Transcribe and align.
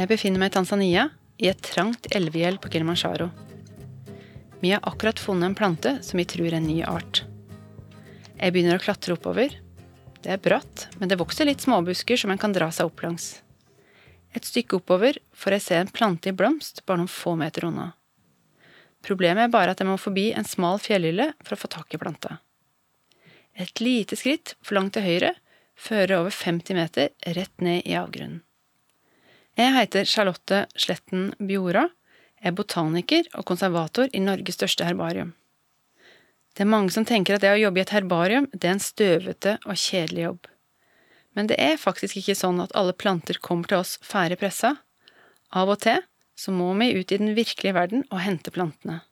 Jeg 0.00 0.08
befinner 0.08 0.40
meg 0.40 0.48
i 0.48 0.54
Tanzania, 0.54 1.02
i 1.36 1.50
et 1.50 1.58
trangt 1.60 2.06
elvegjell 2.16 2.56
på 2.56 2.70
Kilimanjaro. 2.72 3.26
Vi 4.62 4.70
har 4.72 4.80
akkurat 4.88 5.20
funnet 5.20 5.50
en 5.50 5.56
plante 5.58 5.92
som 6.06 6.16
vi 6.16 6.24
tror 6.24 6.46
er 6.48 6.56
en 6.56 6.64
ny 6.64 6.78
art. 6.88 7.20
Jeg 8.38 8.54
begynner 8.54 8.80
å 8.80 8.80
klatre 8.80 9.18
oppover. 9.18 9.52
Det 10.24 10.32
er 10.32 10.40
bratt, 10.40 10.86
men 10.96 11.12
det 11.12 11.20
vokser 11.20 11.50
litt 11.50 11.60
småbusker 11.60 12.16
som 12.16 12.32
en 12.32 12.40
kan 12.40 12.56
dra 12.56 12.70
seg 12.72 12.88
opp 12.88 13.04
langs. 13.04 13.42
Et 14.32 14.46
stykke 14.46 14.80
oppover 14.80 15.20
får 15.36 15.58
jeg 15.58 15.66
se 15.68 15.80
en 15.82 15.94
plante 16.00 16.32
i 16.32 16.36
blomst 16.36 16.80
bare 16.88 17.02
noen 17.02 17.12
få 17.20 17.36
meter 17.36 17.68
unna. 17.68 17.90
Problemet 19.04 19.50
er 19.50 19.52
bare 19.52 19.76
at 19.76 19.84
jeg 19.84 19.92
må 19.92 20.00
forbi 20.00 20.30
en 20.32 20.48
smal 20.48 20.80
fjellhylle 20.80 21.34
for 21.44 21.58
å 21.58 21.60
få 21.60 21.76
tak 21.76 21.92
i 21.92 22.00
planta. 22.00 22.38
Et 23.52 23.84
lite 23.84 24.16
skritt 24.16 24.56
for 24.64 24.80
langt 24.80 24.96
til 24.96 25.04
høyre 25.04 25.34
fører 25.76 26.22
over 26.22 26.32
50 26.32 26.86
meter 26.86 27.12
rett 27.36 27.60
ned 27.60 27.84
i 27.84 28.00
avgrunnen. 28.00 28.46
Jeg 29.60 29.74
heter 29.74 30.06
Charlotte 30.08 30.58
Sletten 30.78 31.34
Bjora, 31.36 31.82
er 32.40 32.54
botaniker 32.56 33.26
og 33.36 33.44
konservator 33.50 34.08
i 34.16 34.22
Norges 34.22 34.56
største 34.56 34.86
herbarium. 34.86 35.34
Det 36.56 36.64
er 36.64 36.70
mange 36.70 36.94
som 36.94 37.04
tenker 37.04 37.36
at 37.36 37.44
det 37.44 37.50
å 37.52 37.58
jobbe 37.60 37.82
i 37.82 37.82
et 37.82 37.92
herbarium, 37.92 38.46
det 38.54 38.70
er 38.70 38.78
en 38.78 38.80
støvete 38.80 39.58
og 39.66 39.76
kjedelig 39.76 40.24
jobb. 40.24 40.48
Men 41.36 41.50
det 41.50 41.60
er 41.60 41.76
faktisk 41.82 42.22
ikke 42.22 42.38
sånn 42.38 42.62
at 42.64 42.72
alle 42.78 42.96
planter 42.96 43.36
kommer 43.44 43.68
til 43.68 43.82
oss 43.82 43.98
ferdig 44.00 44.40
pressa. 44.40 44.78
Av 45.52 45.68
og 45.68 45.82
til 45.84 46.00
så 46.40 46.56
må 46.56 46.72
vi 46.80 46.94
ut 46.96 47.12
i 47.12 47.20
den 47.20 47.36
virkelige 47.36 47.76
verden 47.76 48.06
og 48.08 48.24
hente 48.24 48.54
plantene. 48.54 49.02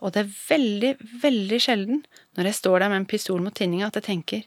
Og 0.00 0.16
det 0.16 0.24
er 0.24 0.34
veldig, 0.48 0.96
veldig 1.20 1.60
sjelden 1.60 2.04
når 2.38 2.48
jeg 2.48 2.62
står 2.62 2.80
der 2.80 2.94
med 2.94 3.02
en 3.02 3.10
pistol 3.12 3.44
mot 3.44 3.54
tinninga 3.54 3.90
at 3.90 4.00
jeg 4.00 4.08
tenker 4.08 4.46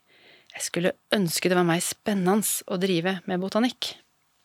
jeg 0.50 0.66
skulle 0.66 0.97
ønske 1.13 1.52
det 1.52 1.59
var 1.59 1.67
mer 1.69 1.81
spennende 1.85 2.66
å 2.66 2.81
drive 2.81 3.19
med 3.30 3.44
botanikk. 3.44 3.94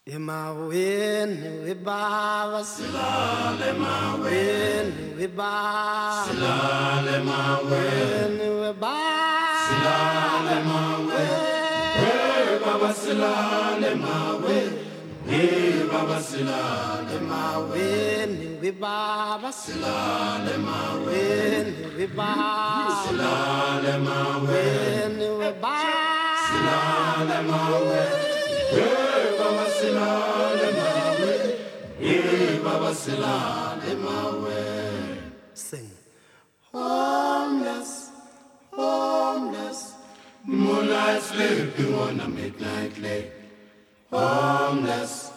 Emaweni 0.06 1.48
wibaba 1.64 2.64
silale 2.64 3.72
maweni 3.72 5.14
wibaba 5.18 6.24
silale 6.26 7.18
maweni 7.24 8.44
wibaba 8.60 9.64
silale 9.64 10.56
maweni 10.68 11.24
baba 12.64 12.92
silale 12.92 13.94
maweni 13.94 14.78
we 15.32 15.82
baba 15.92 16.22
silale 16.22 17.18
maweni 17.30 18.58
wibaba 18.62 19.52
silale 19.52 20.56
maweni 20.68 21.76
wibaba 21.96 22.92
silale 23.04 23.98
maweni 24.06 25.24
sila. 25.24 25.72
silale 26.46 27.38
maweni 27.48 28.23
baba 29.92 30.54
silale 30.54 30.68
mawe 30.78 31.34
ye 32.00 32.58
baba 32.64 32.94
silale 32.94 33.94
mawe 34.04 34.62
sing. 35.54 35.90
Homeless 36.72 38.10
homeless. 38.72 39.94
Moonlight 40.46 41.22
sleeping 41.22 41.94
on 41.94 42.20
a 42.20 42.28
midnight 42.28 42.98
lake. 42.98 43.32
Homeless 44.10 45.32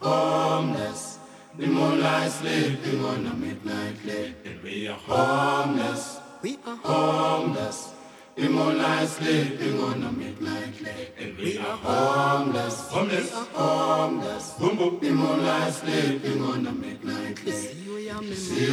homeless. 0.00 1.18
The 1.58 1.66
moonlight 1.66 2.30
sleeping 2.30 3.04
on 3.04 3.26
a 3.26 3.34
midnight 3.34 4.04
lake. 4.04 4.34
And 4.44 4.62
we 4.62 4.88
are 4.88 4.98
homeless 4.98 6.18
we 6.44 6.58
are 6.66 6.76
homeless 6.76 7.93
moonlight 8.36 9.08
sleeping 9.08 9.80
on 9.80 10.02
a 10.02 10.12
midnight 10.12 10.80
lake. 10.80 11.14
And 11.20 11.38
we 11.38 11.58
are 11.58 11.76
homeless, 11.76 12.88
homeless, 12.88 13.32
homeless. 13.52 14.50
Boom, 14.58 14.76
boom. 14.76 15.16
Moonlight 15.16 15.72
sleeping 15.72 16.42
on 16.42 16.66
a 16.66 16.72
midnight 16.72 17.44
lake. 17.44 17.54
See 17.54 17.84
you, 17.84 17.98
ya, 17.98 18.20
see 18.20 18.66
you, 18.66 18.72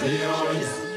siyoya 0.00 0.91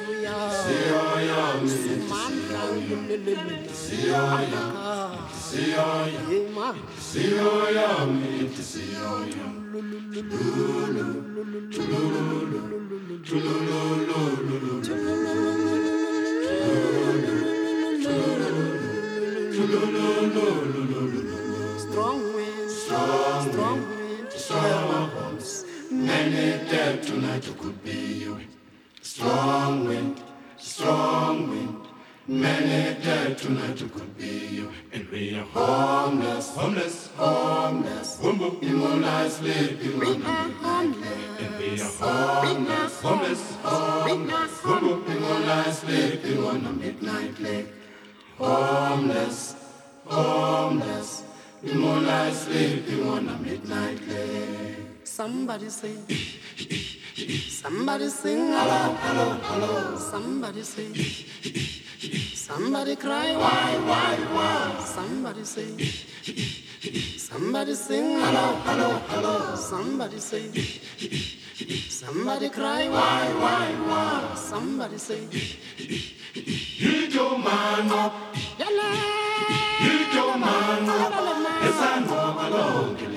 Strong 21.78 22.34
wind, 22.34 22.72
strong, 22.72 23.80
wind, 23.90 24.32
strong 24.32 25.16
winds. 25.16 25.66
Many 25.92 26.70
dead 26.70 27.04
tonight, 27.04 27.46
you 27.48 27.54
could 27.54 27.84
be 27.84 27.92
you. 27.92 28.55
Strong 29.06 29.86
wind, 29.86 30.20
strong 30.58 31.48
wind. 31.48 31.88
Many 32.28 33.00
dead 33.04 33.38
tonight 33.38 33.78
could 33.78 34.18
be 34.18 34.48
you. 34.48 34.72
And 34.94 35.08
we 35.10 35.36
are 35.36 35.44
homeless, 35.44 36.50
homeless, 36.56 37.12
homeless. 37.16 38.18
Boom, 38.18 38.40
boom. 38.40 38.58
In 38.64 38.76
moonlight 38.78 39.32
sleeping 39.32 40.00
we 40.00 40.06
the 40.06 40.18
midnight 40.18 40.96
And 41.40 41.60
we 41.60 41.80
are 41.80 41.86
homeless, 41.86 43.00
homeless, 43.00 43.56
homeless. 43.62 44.62
Boom, 44.62 44.80
boom. 44.80 45.06
In 45.06 45.22
moonlight 45.22 45.74
sleeping 45.76 46.44
on 46.44 46.64
the 46.64 46.72
midnight 46.72 47.40
lake. 47.40 47.68
Homeless, 48.40 49.56
homeless. 50.06 51.24
In 51.62 51.78
moonlight 51.78 52.34
sleeping 52.34 53.08
on 53.08 53.28
the 53.28 53.38
midnight 53.38 54.08
lake. 54.08 54.78
Somebody 55.04 55.70
say. 55.70 55.94
Eh, 56.10 56.16
eh, 56.58 56.66
eh. 56.72 57.05
Somebody 57.16 58.10
sing 58.10 58.48
hello, 58.52 58.94
hello, 59.00 59.40
hello. 59.44 59.98
Somebody 59.98 60.64
say. 60.64 60.94
Somebody 62.36 62.98
cry 62.98 63.38
why, 63.38 63.78
why, 63.88 64.16
why. 64.36 64.84
Somebody 64.84 65.46
say. 65.46 65.78
Somebody 67.18 67.74
sing 67.74 68.20
hello, 68.20 68.56
hello, 68.66 68.90
hello. 69.08 69.56
Somebody 69.56 70.20
say. 70.20 70.52
Somebody 71.88 72.50
cry 72.50 72.90
why, 72.90 73.32
why, 73.40 73.72
why. 73.88 74.36
Somebody 74.36 74.98
say. 74.98 75.26
Hit 76.34 77.14
your 77.14 77.38
man 77.38 77.92
up. 77.92 78.36
Hit 78.36 80.14
your 80.14 80.38
man 80.38 80.90
up. 80.90 81.12
Yes, 81.64 81.80
I 81.80 82.00
know 82.06 83.15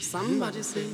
Somebody 0.00 0.62
say 0.62 0.88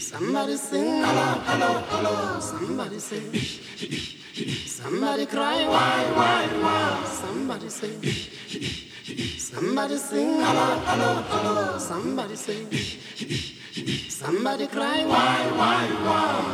Somebody 0.00 0.56
sing 0.56 1.04
hello, 1.04 1.26
hello, 1.44 1.72
hello. 1.90 2.40
Somebody 2.40 2.98
say 2.98 3.20
Somebody 4.66 5.26
cry 5.26 5.66
why, 5.68 6.04
why, 6.16 6.46
why. 6.62 7.04
Somebody 7.04 7.68
say 7.68 8.00
Somebody 9.38 9.96
sing 9.98 10.40
hello, 10.40 10.78
hello, 10.86 11.22
hello. 11.28 11.78
Somebody 11.78 12.36
sing. 12.36 13.55
Somebody 13.76 14.66
cry 14.68 15.04
why, 15.04 15.36
why, 15.52 15.84
why. 16.04 16.44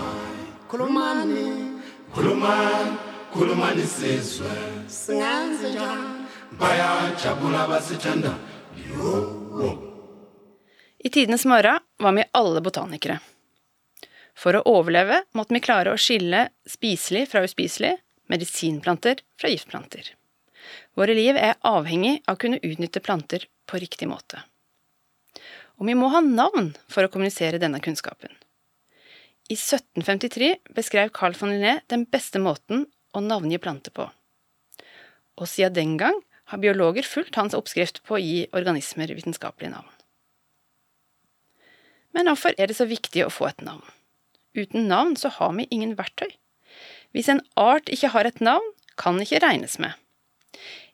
Kulumani, 0.69 1.79
kulumani, 2.15 2.97
kulumani 3.33 3.87
sizwe. 3.87 4.51
Singanze 4.89 5.71
njani? 5.71 6.27
Bayajabula 6.59 7.69
basithanda. 7.69 8.35
I 10.99 11.11
tidenes 11.11 11.45
morgen 11.45 11.79
var 11.99 12.13
vi 12.13 12.25
alle 12.33 12.61
botanikere. 12.61 13.21
For 14.35 14.59
å 14.59 14.67
overleve 14.67 15.23
måtte 15.33 15.55
vi 15.55 15.63
klare 15.63 15.95
å 15.95 16.01
skille 16.01 16.49
spiselig 16.67 17.29
fra 17.31 17.45
uspiselig, 17.47 18.01
medisinplanter 18.27 19.23
fra 19.39 19.49
giftplanter. 19.49 20.17
Våre 20.99 21.15
liv 21.15 21.39
er 21.39 21.55
avhengig 21.63 22.25
av 22.27 22.35
å 22.35 22.43
kunne 22.43 22.59
utnytte 22.59 23.01
planter 23.01 23.47
på 23.67 23.79
riktig 23.79 24.11
måte. 24.11 24.43
Og 25.81 25.89
vi 25.89 25.97
må 25.99 26.11
ha 26.13 26.21
navn 26.25 26.73
for 26.91 27.05
å 27.05 27.11
kommunisere 27.13 27.61
denne 27.63 27.81
kunnskapen. 27.83 28.33
I 29.51 29.57
1753 29.59 30.75
beskrev 30.77 31.13
Carl 31.17 31.35
von 31.37 31.51
Linné 31.53 31.81
den 31.93 32.05
beste 32.09 32.41
måten 32.41 32.87
å 33.13 33.23
navngi 33.25 33.59
planter 33.61 33.95
på. 33.95 34.07
Og 35.41 35.49
siden 35.49 35.75
den 35.77 35.97
gang 36.01 36.21
har 36.53 36.61
biologer 36.63 37.07
fulgt 37.07 37.37
hans 37.41 37.57
oppskrift 37.57 38.03
på 38.07 38.17
å 38.17 38.23
gi 38.23 38.47
organismer 38.57 39.13
vitenskapelige 39.13 39.73
navn. 39.75 39.91
Men 42.13 42.29
hvorfor 42.29 42.55
er 42.61 42.69
det 42.69 42.77
så 42.77 42.87
viktig 42.89 43.25
å 43.25 43.33
få 43.33 43.49
et 43.49 43.65
navn? 43.65 43.85
Uten 44.53 44.89
navn 44.89 45.17
så 45.17 45.31
har 45.33 45.55
vi 45.57 45.69
ingen 45.73 45.95
verktøy. 45.97 46.29
Hvis 47.17 47.31
en 47.33 47.41
art 47.57 47.89
ikke 47.93 48.13
har 48.13 48.29
et 48.29 48.41
navn, 48.45 48.65
kan 49.01 49.17
ikke 49.21 49.41
regnes 49.41 49.79
med. 49.81 49.97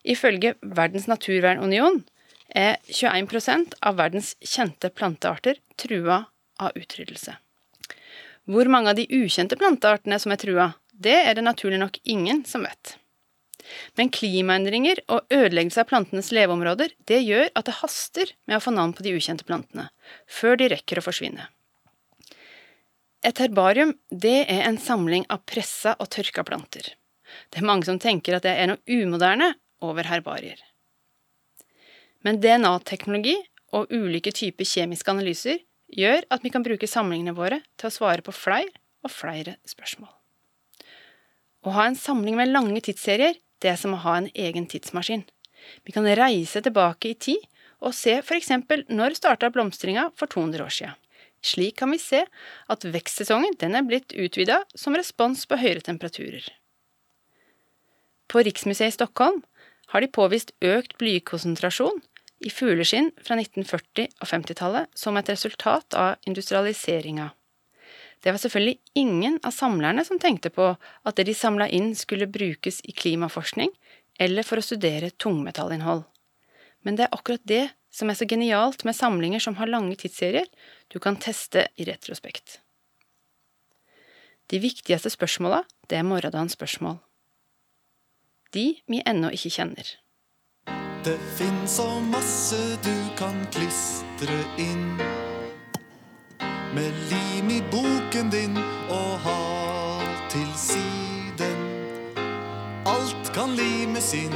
Ifølge 0.07 0.55
Verdens 0.63 1.09
naturvernunion 1.11 2.05
er 2.49 2.79
21% 2.89 3.77
av 3.81 3.99
verdens 3.99 4.35
kjente 4.41 4.91
plantearter 4.91 5.61
trua 5.77 6.25
av 6.59 6.77
utryddelse. 6.79 7.37
Hvor 8.49 8.71
mange 8.73 8.93
av 8.93 8.97
de 8.97 9.05
ukjente 9.13 9.59
planteartene 9.61 10.17
som 10.21 10.33
er 10.33 10.41
trua, 10.41 10.71
det 10.93 11.19
er 11.21 11.37
det 11.37 11.45
naturlig 11.45 11.81
nok 11.83 12.01
ingen 12.09 12.45
som 12.49 12.65
vet. 12.65 12.97
Men 13.99 14.09
klimaendringer 14.15 15.03
og 15.13 15.29
ødeleggelse 15.35 15.83
av 15.83 15.91
plantenes 15.91 16.31
leveområder 16.33 16.95
det 17.11 17.21
gjør 17.21 17.51
at 17.53 17.69
det 17.69 17.79
haster 17.83 18.33
med 18.49 18.57
å 18.59 18.65
få 18.65 18.73
navn 18.73 18.95
på 18.97 19.05
de 19.05 19.13
ukjente 19.19 19.45
plantene, 19.49 19.91
før 20.25 20.57
de 20.57 20.71
rekker 20.73 21.01
å 21.01 21.05
forsvinne. 21.05 21.51
Et 23.27 23.43
herbarium 23.43 23.93
det 24.09 24.47
er 24.47 24.63
en 24.69 24.79
samling 24.81 25.27
av 25.29 25.43
pressa 25.49 25.97
og 25.99 26.09
tørka 26.15 26.47
planter. 26.47 26.95
Det 27.51 27.61
er 27.61 27.69
mange 27.69 27.89
som 27.89 27.99
tenker 28.01 28.39
at 28.39 28.47
det 28.47 28.55
er 28.57 28.71
noe 28.71 28.83
umoderne 28.87 29.53
over 29.85 30.09
herbarier. 30.09 30.63
Men 32.29 32.43
DNA-teknologi 32.45 33.39
og 33.73 33.89
ulike 33.89 34.35
typer 34.37 34.67
kjemiske 34.69 35.09
analyser 35.09 35.63
gjør 35.97 36.27
at 36.29 36.43
vi 36.45 36.51
kan 36.53 36.65
bruke 36.67 36.85
samlingene 36.85 37.33
våre 37.33 37.63
til 37.81 37.89
å 37.89 37.95
svare 37.95 38.21
på 38.21 38.35
flere 38.37 38.69
og 39.01 39.15
flere 39.15 39.55
spørsmål. 39.65 40.11
Å 41.65 41.73
ha 41.73 41.87
en 41.89 41.97
samling 41.97 42.37
med 42.37 42.53
lange 42.53 42.83
tidsserier 42.85 43.39
det 43.65 43.71
er 43.73 43.79
som 43.81 43.97
å 43.97 44.01
ha 44.03 44.19
en 44.19 44.29
egen 44.37 44.67
tidsmaskin. 44.69 45.23
Vi 45.89 45.95
kan 45.97 46.05
reise 46.21 46.61
tilbake 46.61 47.15
i 47.15 47.17
tid 47.17 47.47
og 47.81 47.97
se 47.97 48.19
f.eks. 48.21 48.53
når 48.93 49.17
starta 49.17 49.49
blomstringa 49.55 50.11
for 50.19 50.29
200 50.29 50.67
år 50.67 50.75
sia. 50.75 50.93
Slik 51.41 51.79
kan 51.81 51.95
vi 51.97 52.01
se 52.03 52.27
at 52.69 52.85
vekstsesongen 52.85 53.57
den 53.57 53.79
er 53.79 53.89
blitt 53.89 54.13
utvida 54.13 54.61
som 54.77 55.01
respons 55.01 55.47
på 55.49 55.57
høyere 55.57 55.81
temperaturer. 55.81 56.45
På 58.29 58.45
Riksmuseet 58.45 58.93
i 58.93 58.99
Stockholm 58.99 59.41
har 59.95 60.05
de 60.05 60.13
påvist 60.13 60.53
økt 60.61 60.99
blykonsentrasjon 61.01 62.03
i 62.39 62.51
fugleskinn 62.51 63.11
fra 63.23 63.37
1940- 63.39 64.13
og 64.21 64.29
50-tallet 64.31 64.91
som 64.95 65.17
et 65.19 65.31
resultat 65.33 65.97
av 65.99 66.29
industrialiseringa. 66.29 67.31
Det 68.23 68.35
var 68.35 68.43
selvfølgelig 68.43 68.79
ingen 68.99 69.39
av 69.47 69.55
samlerne 69.55 70.05
som 70.07 70.19
tenkte 70.19 70.51
på 70.51 70.73
at 70.75 71.19
det 71.19 71.29
de 71.29 71.35
samla 71.39 71.69
inn 71.71 71.93
skulle 71.99 72.31
brukes 72.31 72.81
i 72.85 72.93
klimaforskning 72.93 73.71
eller 74.19 74.47
for 74.47 74.59
å 74.59 74.65
studere 74.67 75.13
tungmetallinnhold. 75.15 76.03
Men 76.83 76.99
det 76.99 77.07
er 77.07 77.15
akkurat 77.15 77.45
det 77.47 77.69
som 77.95 78.11
er 78.11 78.19
så 78.19 78.27
genialt 78.29 78.85
med 78.87 78.97
samlinger 78.97 79.43
som 79.43 79.57
har 79.59 79.71
lange 79.71 79.97
tidsserier 79.99 80.47
du 80.93 80.99
kan 81.03 81.19
teste 81.19 81.69
i 81.77 81.87
retrospekt. 81.87 82.59
De 84.49 84.59
viktigste 84.63 85.11
spørsmåla, 85.13 85.63
det 85.91 85.99
er 85.99 86.07
morgendagens 86.09 86.57
spørsmål. 86.57 86.99
De 88.57 88.81
vi 88.89 89.03
ennå 89.05 89.31
ikke 89.37 89.53
kjenner. 89.59 89.91
Det 91.05 91.19
fins 91.37 91.71
så 91.71 92.01
masse 92.01 92.57
du 92.83 92.95
kan 93.17 93.37
klistre 93.53 94.39
inn 94.59 94.99
med 96.75 96.93
lim 97.11 97.51
i 97.51 97.61
boken 97.71 98.31
din 98.31 98.59
og 98.91 99.13
ha 99.23 99.43
til 100.29 100.49
siden. 100.57 101.61
Alt 102.87 103.31
kan 103.35 103.55
limes 103.55 104.11
inn 104.15 104.35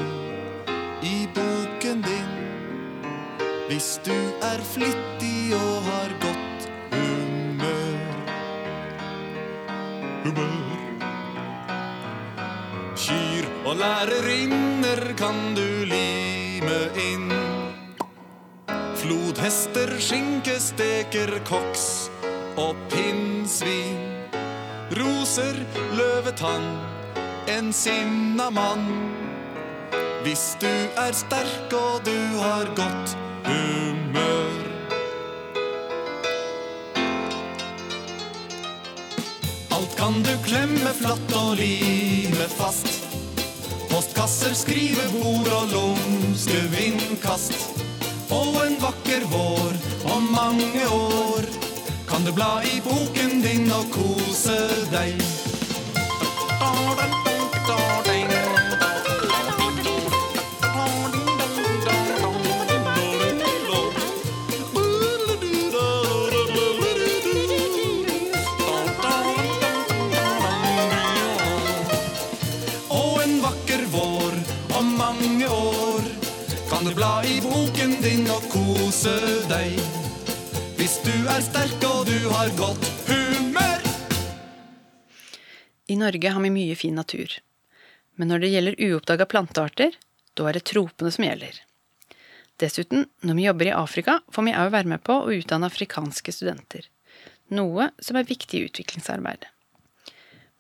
i 1.03 1.26
boken 1.35 2.05
din 2.06 2.31
hvis 3.67 3.99
du 4.06 4.17
er 4.43 4.62
flittig 4.62 5.55
og 5.58 5.82
har 5.88 6.15
godt 6.23 6.70
humør. 6.94 8.00
Humør. 10.25 11.05
Kyr 12.97 13.50
og 13.67 13.76
lærerinner 13.82 15.05
kan 15.19 15.56
du 15.58 15.73
lime 16.62 16.91
inn. 16.97 17.32
Flodhester, 18.97 19.99
skinkesteker, 19.99 21.41
koks 21.44 22.11
og 22.56 22.76
pinnsvin. 22.91 23.99
Roser, 24.93 25.56
løvetann, 25.97 26.67
en 27.49 27.73
sinna 27.73 28.50
mann. 28.50 28.87
Hvis 30.23 30.56
du 30.61 30.70
er 30.97 31.12
sterk 31.12 31.73
og 31.73 32.05
du 32.06 32.19
har 32.38 32.69
godt 32.76 33.17
humør. 33.44 34.61
Alt 39.70 39.97
kan 39.99 40.23
du 40.23 40.35
klemme 40.47 40.94
flatt 41.00 41.41
og 41.43 41.56
lime 41.58 42.47
fast. 42.58 43.02
Postkasser, 44.12 44.53
skrivebord 44.55 45.49
og 45.56 45.70
lumske 45.73 46.59
vindkast. 46.69 47.55
Og 48.29 48.59
en 48.67 48.76
vakker 48.82 49.25
vår 49.32 49.73
om 50.12 50.29
mange 50.35 50.85
år 50.93 51.49
kan 52.11 52.20
du 52.26 52.32
bla 52.37 52.61
i 52.61 52.82
boken 52.85 53.41
din 53.41 53.73
og 53.73 53.88
kose 53.94 54.59
deg. 54.93 55.17
Din 78.03 78.25
og 78.35 78.43
kose 78.51 79.13
deg. 79.47 79.77
Hvis 80.79 80.97
du 81.05 81.13
er 81.31 81.43
sterk 81.44 81.85
og 81.87 82.06
du 82.09 82.17
har 82.32 82.51
godt 82.59 82.87
humør. 83.06 83.85
I 85.87 85.99
Norge 86.01 86.32
har 86.35 86.43
vi 86.43 86.51
mye 86.51 86.79
fin 86.79 86.97
natur. 86.99 87.37
Men 88.19 88.32
når 88.32 88.43
det 88.43 88.51
gjelder 88.53 88.81
uoppdaga 88.89 89.27
plantearter, 89.31 89.94
da 90.35 90.49
er 90.49 90.59
det 90.59 90.65
tropene 90.67 91.13
som 91.15 91.27
gjelder. 91.29 91.61
Dessuten, 92.59 93.06
når 93.23 93.39
vi 93.39 93.47
jobber 93.47 93.71
i 93.71 93.77
Afrika, 93.77 94.17
får 94.35 94.47
vi 94.49 94.55
òg 94.59 94.73
være 94.75 94.91
med 94.94 95.03
på 95.06 95.21
å 95.23 95.35
utdanne 95.37 95.71
afrikanske 95.71 96.35
studenter. 96.35 96.89
Noe 97.55 97.91
som 98.03 98.19
er 98.19 98.27
viktig 98.27 98.59
i 98.59 98.65
utviklingsarbeidet. 98.71 99.51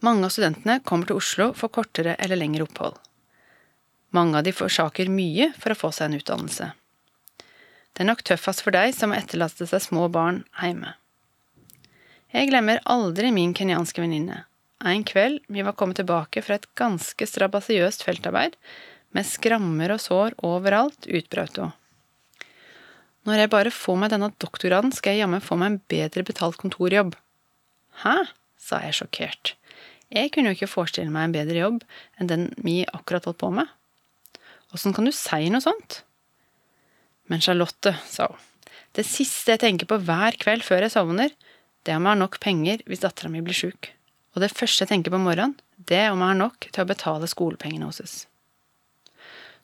Mange 0.02 0.26
av 0.26 0.34
studentene 0.34 0.78
kommer 0.86 1.10
til 1.10 1.18
Oslo 1.18 1.50
for 1.58 1.74
kortere 1.74 2.14
eller 2.22 2.38
lengre 2.38 2.66
opphold. 2.68 2.94
Mange 4.14 4.38
av 4.38 4.46
de 4.46 4.54
forsaker 4.54 5.10
mye 5.10 5.50
for 5.58 5.74
å 5.74 5.78
få 5.78 5.92
seg 5.94 6.10
en 6.10 6.18
utdannelse. 6.20 6.70
Det 7.92 8.04
er 8.04 8.08
nok 8.08 8.24
tøffest 8.24 8.64
for 8.64 8.74
deg 8.74 8.94
som 8.96 9.12
må 9.12 9.18
etterlaste 9.18 9.68
seg 9.68 9.84
små 9.84 10.08
barn 10.12 10.42
hjemme. 10.60 10.94
Jeg 12.32 12.48
glemmer 12.48 12.80
aldri 12.88 13.28
min 13.34 13.52
kenyanske 13.52 14.00
venninne. 14.00 14.46
En 14.82 15.04
kveld 15.06 15.42
vi 15.52 15.62
var 15.62 15.76
kommet 15.78 16.00
tilbake 16.00 16.42
fra 16.42 16.56
et 16.56 16.66
ganske 16.78 17.26
strabasiøst 17.28 18.02
feltarbeid, 18.06 18.56
med 19.12 19.28
skrammer 19.28 19.92
og 19.92 20.00
sår 20.00 20.34
overalt, 20.40 21.04
utbrøt 21.04 21.60
hun. 21.60 21.74
Når 23.28 23.42
jeg 23.42 23.50
bare 23.52 23.70
får 23.70 23.98
meg 24.00 24.10
denne 24.10 24.32
doktorgraden, 24.42 24.90
skal 24.96 25.14
jeg 25.14 25.22
jammen 25.22 25.44
få 25.44 25.58
meg 25.60 25.74
en 25.74 25.82
bedre 25.92 26.24
betalt 26.26 26.58
kontorjobb. 26.58 27.12
Hæ? 28.02 28.16
sa 28.58 28.80
jeg 28.82 28.96
sjokkert. 28.96 29.52
Jeg 30.12 30.32
kunne 30.32 30.50
jo 30.50 30.56
ikke 30.56 30.70
forestille 30.70 31.12
meg 31.12 31.28
en 31.28 31.36
bedre 31.36 31.60
jobb 31.60 31.84
enn 32.18 32.30
den 32.30 32.48
vi 32.62 32.82
akkurat 32.88 33.28
holdt 33.28 33.40
på 33.42 33.52
med. 33.54 33.68
Åssen 34.72 34.94
kan 34.96 35.06
du 35.06 35.12
si 35.14 35.50
noe 35.52 35.62
sånt? 35.62 36.02
Men 37.30 37.42
Charlotte, 37.44 37.94
sa 38.08 38.28
hun, 38.32 38.40
det 38.92 39.06
siste 39.08 39.54
jeg 39.54 39.62
tenker 39.62 39.88
på 39.88 40.00
hver 40.04 40.36
kveld 40.40 40.64
før 40.66 40.84
jeg 40.84 40.92
sovner, 40.94 41.32
det 41.82 41.94
er 41.94 41.98
om 41.98 42.06
jeg 42.06 42.14
har 42.14 42.20
nok 42.20 42.38
penger 42.42 42.82
hvis 42.86 43.02
dattera 43.02 43.30
mi 43.32 43.40
blir 43.44 43.56
sjuk. 43.56 43.88
Og 44.36 44.44
det 44.44 44.52
første 44.52 44.84
jeg 44.84 44.92
tenker 44.92 45.14
på 45.14 45.20
morgenen, 45.22 45.56
det 45.76 45.98
er 46.04 46.12
om 46.12 46.20
jeg 46.20 46.34
har 46.34 46.38
nok 46.38 46.68
til 46.68 46.84
å 46.84 46.90
betale 46.90 47.30
skolepengene 47.30 47.88
hennes. 47.88 48.18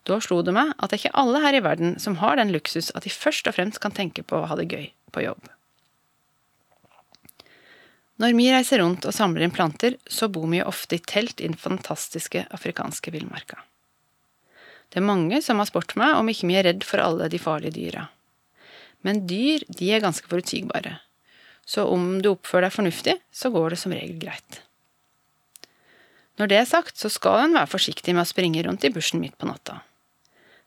Da 0.09 0.17
slo 0.25 0.41
det 0.43 0.55
meg 0.57 0.73
at 0.79 0.89
det 0.89 0.97
er 0.97 1.03
ikke 1.03 1.21
alle 1.21 1.43
her 1.45 1.59
i 1.59 1.63
verden 1.65 1.97
som 2.01 2.17
har 2.23 2.39
den 2.41 2.53
luksus 2.55 2.89
at 2.97 3.05
de 3.05 3.13
først 3.13 3.49
og 3.51 3.59
fremst 3.59 3.81
kan 3.85 3.95
tenke 3.95 4.25
på 4.25 4.41
å 4.41 4.49
ha 4.49 4.57
det 4.57 4.71
gøy 4.73 4.89
på 5.13 5.25
jobb. 5.27 5.51
Når 8.19 8.35
vi 8.35 8.49
reiser 8.51 8.81
rundt 8.83 9.05
og 9.07 9.15
samler 9.15 9.45
inn 9.47 9.55
planter, 9.55 9.95
så 10.11 10.27
bor 10.33 10.49
vi 10.51 10.65
ofte 10.65 10.97
i 10.97 11.05
telt 11.05 11.39
i 11.39 11.47
den 11.47 11.59
fantastiske 11.61 12.49
afrikanske 12.51 13.13
villmarka. 13.15 13.61
Det 14.89 15.01
er 15.01 15.09
mange 15.09 15.41
som 15.45 15.61
har 15.61 15.69
spurt 15.69 15.95
meg 16.01 16.17
om 16.17 16.31
ikke 16.31 16.49
vi 16.49 16.57
er 16.59 16.67
redd 16.71 16.87
for 16.87 17.03
alle 17.03 17.29
de 17.29 17.41
farlige 17.41 17.77
dyra. 17.77 18.07
Men 19.07 19.27
dyr, 19.31 19.63
de 19.69 19.91
er 19.93 20.03
ganske 20.03 20.27
forutsigbare. 20.31 20.97
Så 21.69 21.85
om 21.85 22.17
du 22.25 22.33
oppfører 22.33 22.69
deg 22.69 22.75
fornuftig, 22.75 23.19
så 23.31 23.53
går 23.53 23.75
det 23.75 23.81
som 23.83 23.93
regel 23.93 24.17
greit. 24.23 24.63
Når 26.39 26.51
det 26.51 26.59
er 26.61 26.71
sagt, 26.71 26.97
så 26.97 27.11
skal 27.13 27.45
en 27.45 27.57
være 27.59 27.71
forsiktig 27.71 28.15
med 28.15 28.25
å 28.25 28.31
springe 28.31 28.63
rundt 28.65 28.87
i 28.87 28.93
bushen 28.95 29.21
midt 29.21 29.37
på 29.39 29.49
natta. 29.51 29.83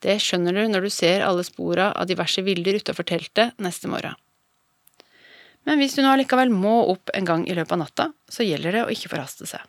Det 0.01 0.17
skjønner 0.21 0.55
du 0.57 0.65
når 0.69 0.85
du 0.85 0.91
ser 0.93 1.23
alle 1.25 1.45
spora 1.45 1.91
av 1.93 2.09
diverse 2.09 2.41
villdyr 2.45 2.81
utafor 2.81 3.07
teltet 3.07 3.57
neste 3.61 3.89
morgen. 3.89 4.17
Men 5.69 5.77
hvis 5.77 5.93
du 5.93 6.01
nå 6.01 6.09
allikevel 6.09 6.49
må 6.53 6.73
opp 6.89 7.11
en 7.13 7.27
gang 7.27 7.45
i 7.45 7.55
løpet 7.57 7.75
av 7.75 7.81
natta, 7.83 8.07
så 8.29 8.45
gjelder 8.45 8.77
det 8.77 8.83
å 8.85 8.91
ikke 8.93 9.11
forhaste 9.13 9.49
seg. 9.49 9.61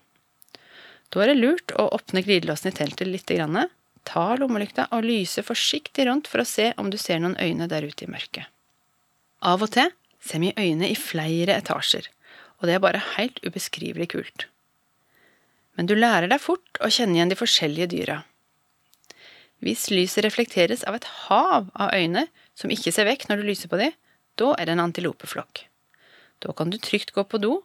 Da 1.13 1.21
er 1.21 1.33
det 1.33 1.41
lurt 1.43 1.75
å 1.77 1.91
åpne 1.93 2.25
glidelåsen 2.25 2.73
i 2.73 2.77
teltet 2.77 3.11
litt, 3.11 3.29
grann, 3.29 3.69
ta 4.09 4.33
lommelykta 4.39 4.89
og 4.95 5.07
lyse 5.07 5.45
forsiktig 5.47 6.07
rundt 6.09 6.31
for 6.31 6.43
å 6.43 6.49
se 6.49 6.73
om 6.81 6.91
du 6.91 6.99
ser 7.01 7.23
noen 7.23 7.39
øyne 7.41 7.69
der 7.71 7.87
ute 7.87 8.07
i 8.07 8.11
mørket. 8.11 8.49
Av 9.43 9.63
og 9.63 9.73
til 9.75 9.91
ser 10.23 10.43
vi 10.43 10.55
øyne 10.57 10.91
i 10.91 10.99
flere 10.99 11.57
etasjer, 11.59 12.09
og 12.61 12.69
det 12.69 12.77
er 12.77 12.85
bare 12.85 13.03
helt 13.17 13.41
ubeskrivelig 13.47 14.13
kult. 14.15 14.47
Men 15.79 15.89
du 15.89 15.97
lærer 15.97 16.29
deg 16.31 16.43
fort 16.43 16.79
å 16.85 16.91
kjenne 16.93 17.17
igjen 17.17 17.33
de 17.33 17.39
forskjellige 17.39 17.91
dyra. 17.95 18.21
Hvis 19.63 19.89
lyset 19.95 20.27
reflekteres 20.27 20.83
av 20.91 20.99
et 20.99 21.09
hav 21.29 21.71
av 21.79 21.95
øyne 21.95 22.27
som 22.59 22.71
ikke 22.75 22.93
ser 22.95 23.07
vekk 23.09 23.29
når 23.29 23.41
du 23.41 23.49
lyser 23.49 23.71
på 23.71 23.79
dem, 23.81 23.95
da 24.39 24.53
er 24.59 24.67
det 24.67 24.75
en 24.77 24.87
antilopeflokk. 24.89 25.67
Da 26.43 26.55
kan 26.59 26.73
du 26.73 26.79
trygt 26.83 27.15
gå 27.15 27.23
på 27.23 27.39
do, 27.39 27.61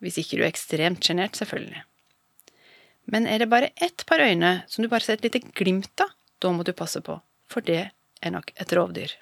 hvis 0.00 0.18
ikke 0.22 0.38
du 0.38 0.44
er 0.44 0.50
ekstremt 0.50 1.04
sjenert, 1.04 1.36
selvfølgelig. 1.36 1.84
Men 3.10 3.26
er 3.26 3.42
det 3.42 3.50
bare 3.50 3.72
ett 3.76 4.06
par 4.06 4.22
øyne 4.22 4.62
som 4.68 4.82
du 4.82 4.90
bare 4.90 5.04
ser 5.04 5.18
et 5.18 5.26
lite 5.26 5.42
glimt 5.58 6.00
av, 6.00 6.12
da 6.38 6.52
må 6.54 6.64
du 6.66 6.72
passe 6.76 7.02
på, 7.04 7.18
for 7.50 7.64
det 7.66 7.90
er 8.22 8.34
nok 8.34 8.52
et 8.54 8.72
rovdyr. 8.76 9.14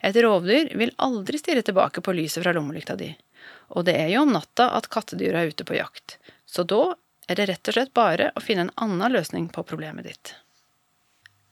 Et 0.00 0.16
rovdyr 0.24 0.72
vil 0.78 0.94
aldri 0.96 1.40
stirre 1.40 1.64
tilbake 1.66 2.00
på 2.04 2.14
lyset 2.16 2.42
fra 2.42 2.54
lommelykta 2.56 2.96
di, 2.96 3.12
og 3.76 3.84
det 3.88 3.96
er 4.00 4.12
jo 4.14 4.24
om 4.24 4.32
natta 4.32 4.70
at 4.76 4.88
kattedyra 4.92 5.42
er 5.42 5.52
ute 5.52 5.66
på 5.68 5.76
jakt, 5.76 6.16
så 6.48 6.64
da 6.64 6.94
er 7.28 7.36
det 7.36 7.48
rett 7.50 7.68
og 7.68 7.76
slett 7.76 7.96
bare 7.96 8.30
å 8.36 8.42
finne 8.44 8.66
en 8.66 8.76
annen 8.80 9.12
løsning 9.12 9.50
på 9.52 9.64
problemet 9.68 10.08
ditt. 10.08 10.32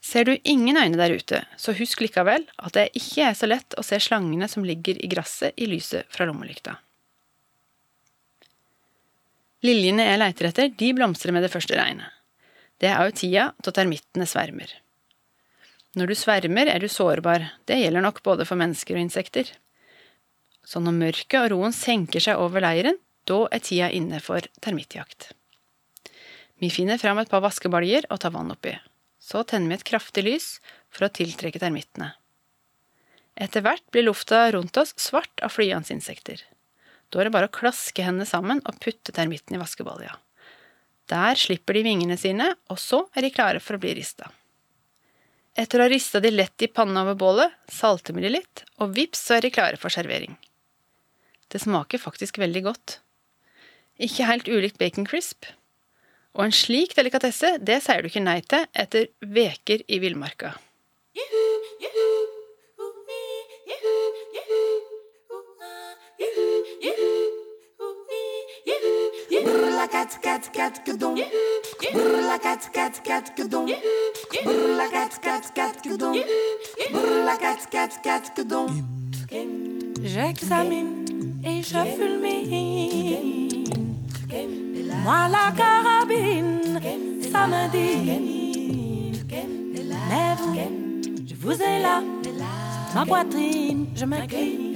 Ser 0.06 0.24
du 0.24 0.36
ingen 0.44 0.78
øyne 0.78 0.96
der 0.96 1.12
ute, 1.18 1.42
så 1.58 1.74
husk 1.76 2.00
likevel 2.04 2.46
at 2.56 2.76
det 2.76 2.92
ikke 2.94 3.26
er 3.26 3.36
så 3.36 3.48
lett 3.50 3.74
å 3.76 3.84
se 3.84 3.98
slangene 4.00 4.48
som 4.48 4.64
ligger 4.64 5.00
i 5.02 5.10
gresset 5.10 5.56
i 5.58 5.66
lyset 5.68 6.06
fra 6.14 6.28
lommelykta. 6.28 6.76
Liljene 9.64 10.04
jeg 10.04 10.20
leiter 10.20 10.50
etter, 10.50 10.72
de 10.72 10.90
blomstrer 10.96 11.32
med 11.32 11.46
det 11.46 11.52
første 11.52 11.76
regnet. 11.78 12.12
Det 12.76 12.90
er 12.92 13.08
jo 13.08 13.14
tida 13.16 13.46
da 13.64 13.72
termittene 13.72 14.26
svermer. 14.28 14.68
Når 15.96 16.10
du 16.12 16.14
svermer, 16.18 16.68
er 16.68 16.82
du 16.82 16.90
sårbar, 16.92 17.46
det 17.64 17.78
gjelder 17.80 18.04
nok 18.04 18.20
både 18.26 18.44
for 18.44 18.60
mennesker 18.60 18.98
og 18.98 19.06
insekter. 19.06 19.48
Så 20.66 20.82
når 20.84 20.98
mørket 20.98 21.38
og 21.40 21.54
roen 21.54 21.72
senker 21.72 22.20
seg 22.20 22.36
over 22.42 22.60
leiren, 22.60 22.98
da 23.24 23.46
er 23.48 23.64
tida 23.64 23.88
inne 23.96 24.20
for 24.20 24.44
termittjakt. 24.60 25.30
Vi 26.60 26.68
finner 26.72 27.00
fram 27.00 27.18
et 27.20 27.32
par 27.32 27.40
vaskebaljer 27.44 28.10
og 28.10 28.20
tar 28.20 28.34
vann 28.36 28.52
oppi. 28.52 28.74
Så 29.20 29.42
tenner 29.48 29.72
vi 29.72 29.80
et 29.80 29.88
kraftig 29.88 30.24
lys 30.26 30.46
for 30.92 31.08
å 31.08 31.12
tiltrekke 31.12 31.60
termittene. 31.62 32.12
Etter 33.36 33.64
hvert 33.64 33.84
blir 33.92 34.06
lufta 34.06 34.46
rundt 34.52 34.76
oss 34.80 34.94
svart 35.00 35.42
av 35.44 35.52
flyende 35.52 35.92
insekter. 35.92 36.40
Da 37.10 37.20
er 37.20 37.28
det 37.28 37.34
bare 37.36 37.50
å 37.50 37.54
klaske 37.54 38.04
hendene 38.04 38.26
sammen 38.28 38.62
og 38.66 38.80
putte 38.82 39.14
termitten 39.14 39.56
i 39.56 39.60
vaskebalja. 39.60 40.16
Der 41.10 41.38
slipper 41.38 41.76
de 41.76 41.84
vingene 41.86 42.16
sine, 42.18 42.48
og 42.72 42.80
så 42.82 43.04
er 43.14 43.22
de 43.22 43.30
klare 43.34 43.62
for 43.62 43.76
å 43.76 43.82
bli 43.82 43.94
rista. 43.98 44.32
Etter 45.56 45.80
å 45.80 45.86
ha 45.86 45.92
rista 45.92 46.20
de 46.20 46.32
lett 46.34 46.66
i 46.66 46.68
panna 46.68 47.04
over 47.06 47.16
bålet, 47.16 47.54
salter 47.72 48.16
vi 48.16 48.26
de 48.26 48.34
litt, 48.34 48.64
og 48.82 48.92
vips 48.98 49.22
så 49.28 49.38
er 49.38 49.46
de 49.46 49.52
klare 49.54 49.78
for 49.80 49.94
servering. 49.94 50.34
Det 51.48 51.62
smaker 51.62 52.02
faktisk 52.02 52.40
veldig 52.42 52.64
godt. 52.66 52.98
Ikke 54.02 54.26
helt 54.28 54.50
ulikt 54.50 54.80
bacon 54.82 55.06
crisp. 55.08 55.46
Og 56.36 56.44
en 56.44 56.52
slik 56.52 56.92
delikatesse, 56.98 57.54
det 57.64 57.78
sier 57.84 58.02
du 58.02 58.10
ikke 58.10 58.26
nei 58.26 58.40
til 58.44 58.66
etter 58.76 59.08
veker 59.24 59.86
i 59.88 60.02
villmarka. 60.02 60.52
Cat 70.06 70.20
cat 70.22 70.52
cat 70.52 70.84
kadon. 70.84 71.14
Brrla 71.92 72.38
cat 72.38 72.70
cat 72.72 73.02
cat 73.02 73.34
kadon. 73.36 73.66
Brrla 74.44 74.86
cat 74.90 75.20
cat 75.22 75.52
cat 75.54 75.82
kadon. 75.82 76.14
Brrla 76.92 77.36
cat 77.38 77.70
cat 77.70 78.02
cat 78.02 78.34
kadon. 78.34 78.66
J'examine 80.02 81.40
et 81.44 81.62
je 81.62 81.78
fulmine. 81.96 83.64
Moi 85.04 85.28
la 85.28 85.52
carabine, 85.56 86.80
ça 87.32 87.46
me 87.46 87.68
dit. 87.70 88.12
Mais 90.08 90.34
vous, 90.38 90.54
je 91.28 91.34
vous 91.34 91.62
ai 91.62 91.78
là, 91.80 92.02
ma 92.94 93.04
poitrine, 93.04 93.86
je 93.94 94.04
m'incline. 94.04 94.74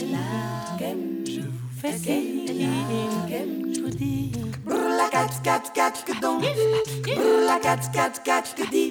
Je 1.24 1.40
vous 1.40 1.70
fais 1.80 1.96
signe. 1.96 3.69
Brrla 4.70 5.06
cat 5.10 5.34
cat 5.42 5.74
cat 5.74 5.96
kedong. 6.06 6.40
Brrla 7.18 7.58
cat 7.62 7.82
cat 7.92 8.24
cat 8.24 8.46
kedi. 8.56 8.90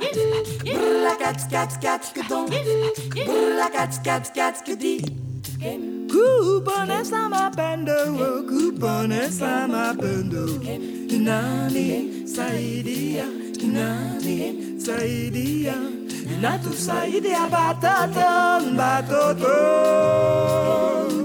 Brrla 0.68 1.14
cat 1.22 1.40
cat 1.52 1.72
cat 1.82 2.04
kedong. 2.16 2.48
Brrla 3.28 3.68
cat 3.72 3.94
cat 4.04 4.26
cat. 4.36 4.56
Kupone 6.10 7.04
sama 7.04 7.52
pendo. 7.56 7.98
Inani 11.16 11.88
saidia, 12.28 13.26
inani 13.64 14.38
saidia. 14.80 15.76
Inatu 16.34 16.72
saidia 16.74 17.48
bataton, 17.50 18.76
batoton, 18.78 19.46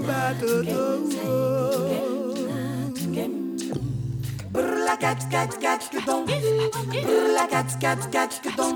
batoton. 0.07 1.14
Cat 5.05 5.21
cat 5.29 5.51
cat 5.61 5.81
kedong. 5.93 6.25
Brrla 7.05 7.45
cat 7.53 7.69
cat 7.79 8.01
cat 8.11 8.31
kedong. 8.43 8.73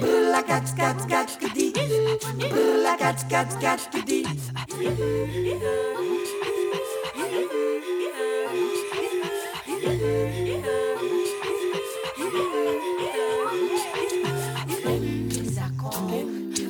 Brrla 0.00 0.40
cat 0.48 0.66
cat 0.78 0.98
cat 1.12 1.28
kedi. 1.40 1.68
Brrla 2.52 2.94
cat 2.96 3.20
cat 3.28 3.50
cat 3.60 3.80
kedi. 3.92 4.24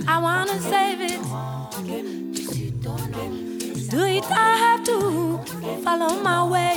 I 0.08 0.16
wanna 0.18 0.58
save 0.70 1.00
it. 1.12 1.20
Do 3.92 4.00
it, 4.16 4.26
I 4.26 4.56
have 4.64 4.82
to 4.90 4.98
follow 5.84 6.12
my 6.20 6.40
way. 6.50 6.71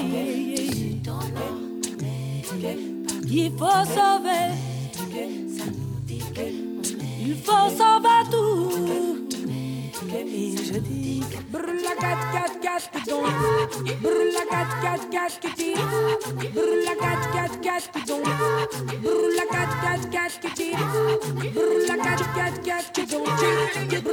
faut 3.57 3.85
sauver. 3.95 4.47
Il 7.19 7.35
faut 7.43 7.69
sauver 7.69 8.21
tout. 8.31 9.25
Et 10.13 10.55
je 10.57 10.79
dis 10.79 11.23
brûle 11.51 11.81
la 11.83 11.95
4 11.95 12.31
4 12.31 12.59
4 12.61 12.91
qui 12.91 13.09
tombe, 13.09 13.25
brûle 14.01 14.33
la 14.33 14.45
4 14.45 14.81
4 14.81 15.09
4 15.09 15.39
qui 15.39 15.51
tire, 15.55 15.89
brûle 16.53 16.83
la 16.85 16.95
4 16.95 17.31
4 17.31 17.61
4 17.61 17.91
qui 17.91 18.01
tombe, 18.05 18.23
brûle 19.01 19.35
la 19.35 19.45
4 19.45 19.81
4 19.81 20.09
4 20.09 20.39
qui 20.39 20.51
tire, 20.53 20.77
brûle 21.53 21.85
la 21.87 21.95
4 21.97 22.33
4 22.33 22.61
4 22.61 22.91
qui 22.91 23.05
tombe. 23.07 24.04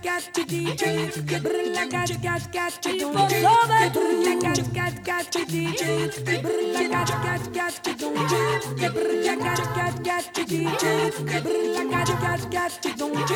cash 0.00 0.02
cash 0.02 0.32
to 0.32 0.44
DJ 0.44 1.10
brilla 1.42 1.90
cash 1.90 2.16
cash 2.22 2.46
cash 2.48 2.78
to 2.78 2.88
DJ 2.88 3.90
brilla 3.92 4.40
cash 4.40 4.62
cash 4.72 4.98
cash 5.04 5.26
to 5.26 5.38
DJ 5.44 6.08
brilla 6.42 6.88
cash 6.90 7.10
cash 7.10 7.48
cash 7.52 7.78
to 7.80 7.90
DJ 7.90 8.32
brilla 8.94 9.34
cash 9.38 9.66
cash 9.74 9.98
cash 10.04 10.26
to 10.32 10.44
DJ 10.44 11.10
brilla 11.42 11.90
cash 11.90 12.08
cash 12.22 12.44
cash 12.50 12.76
to 12.78 12.88
DJ 12.90 13.32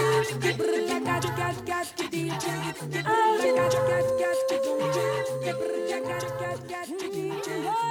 brilla 0.56 1.04
cash 1.04 1.26
cash 1.36 1.58
cash 1.66 1.90
to 1.92 2.04
DJ 2.04 2.46
brilla 2.96 3.66
cash 3.66 3.74
cash 3.88 4.10
cash 4.20 4.40
to 4.48 4.56
DJ 4.64 4.96
brilla 5.58 5.98
cash 6.08 6.30
cash 6.40 6.60
cash 6.68 6.88
to 6.88 7.06
DJ 7.10 7.85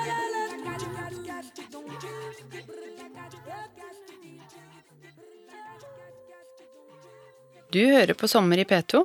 Du 7.75 7.81
hører 7.83 8.15
på 8.15 8.27
Sommer 8.31 8.61
i 8.61 8.63
P2. 8.63 9.01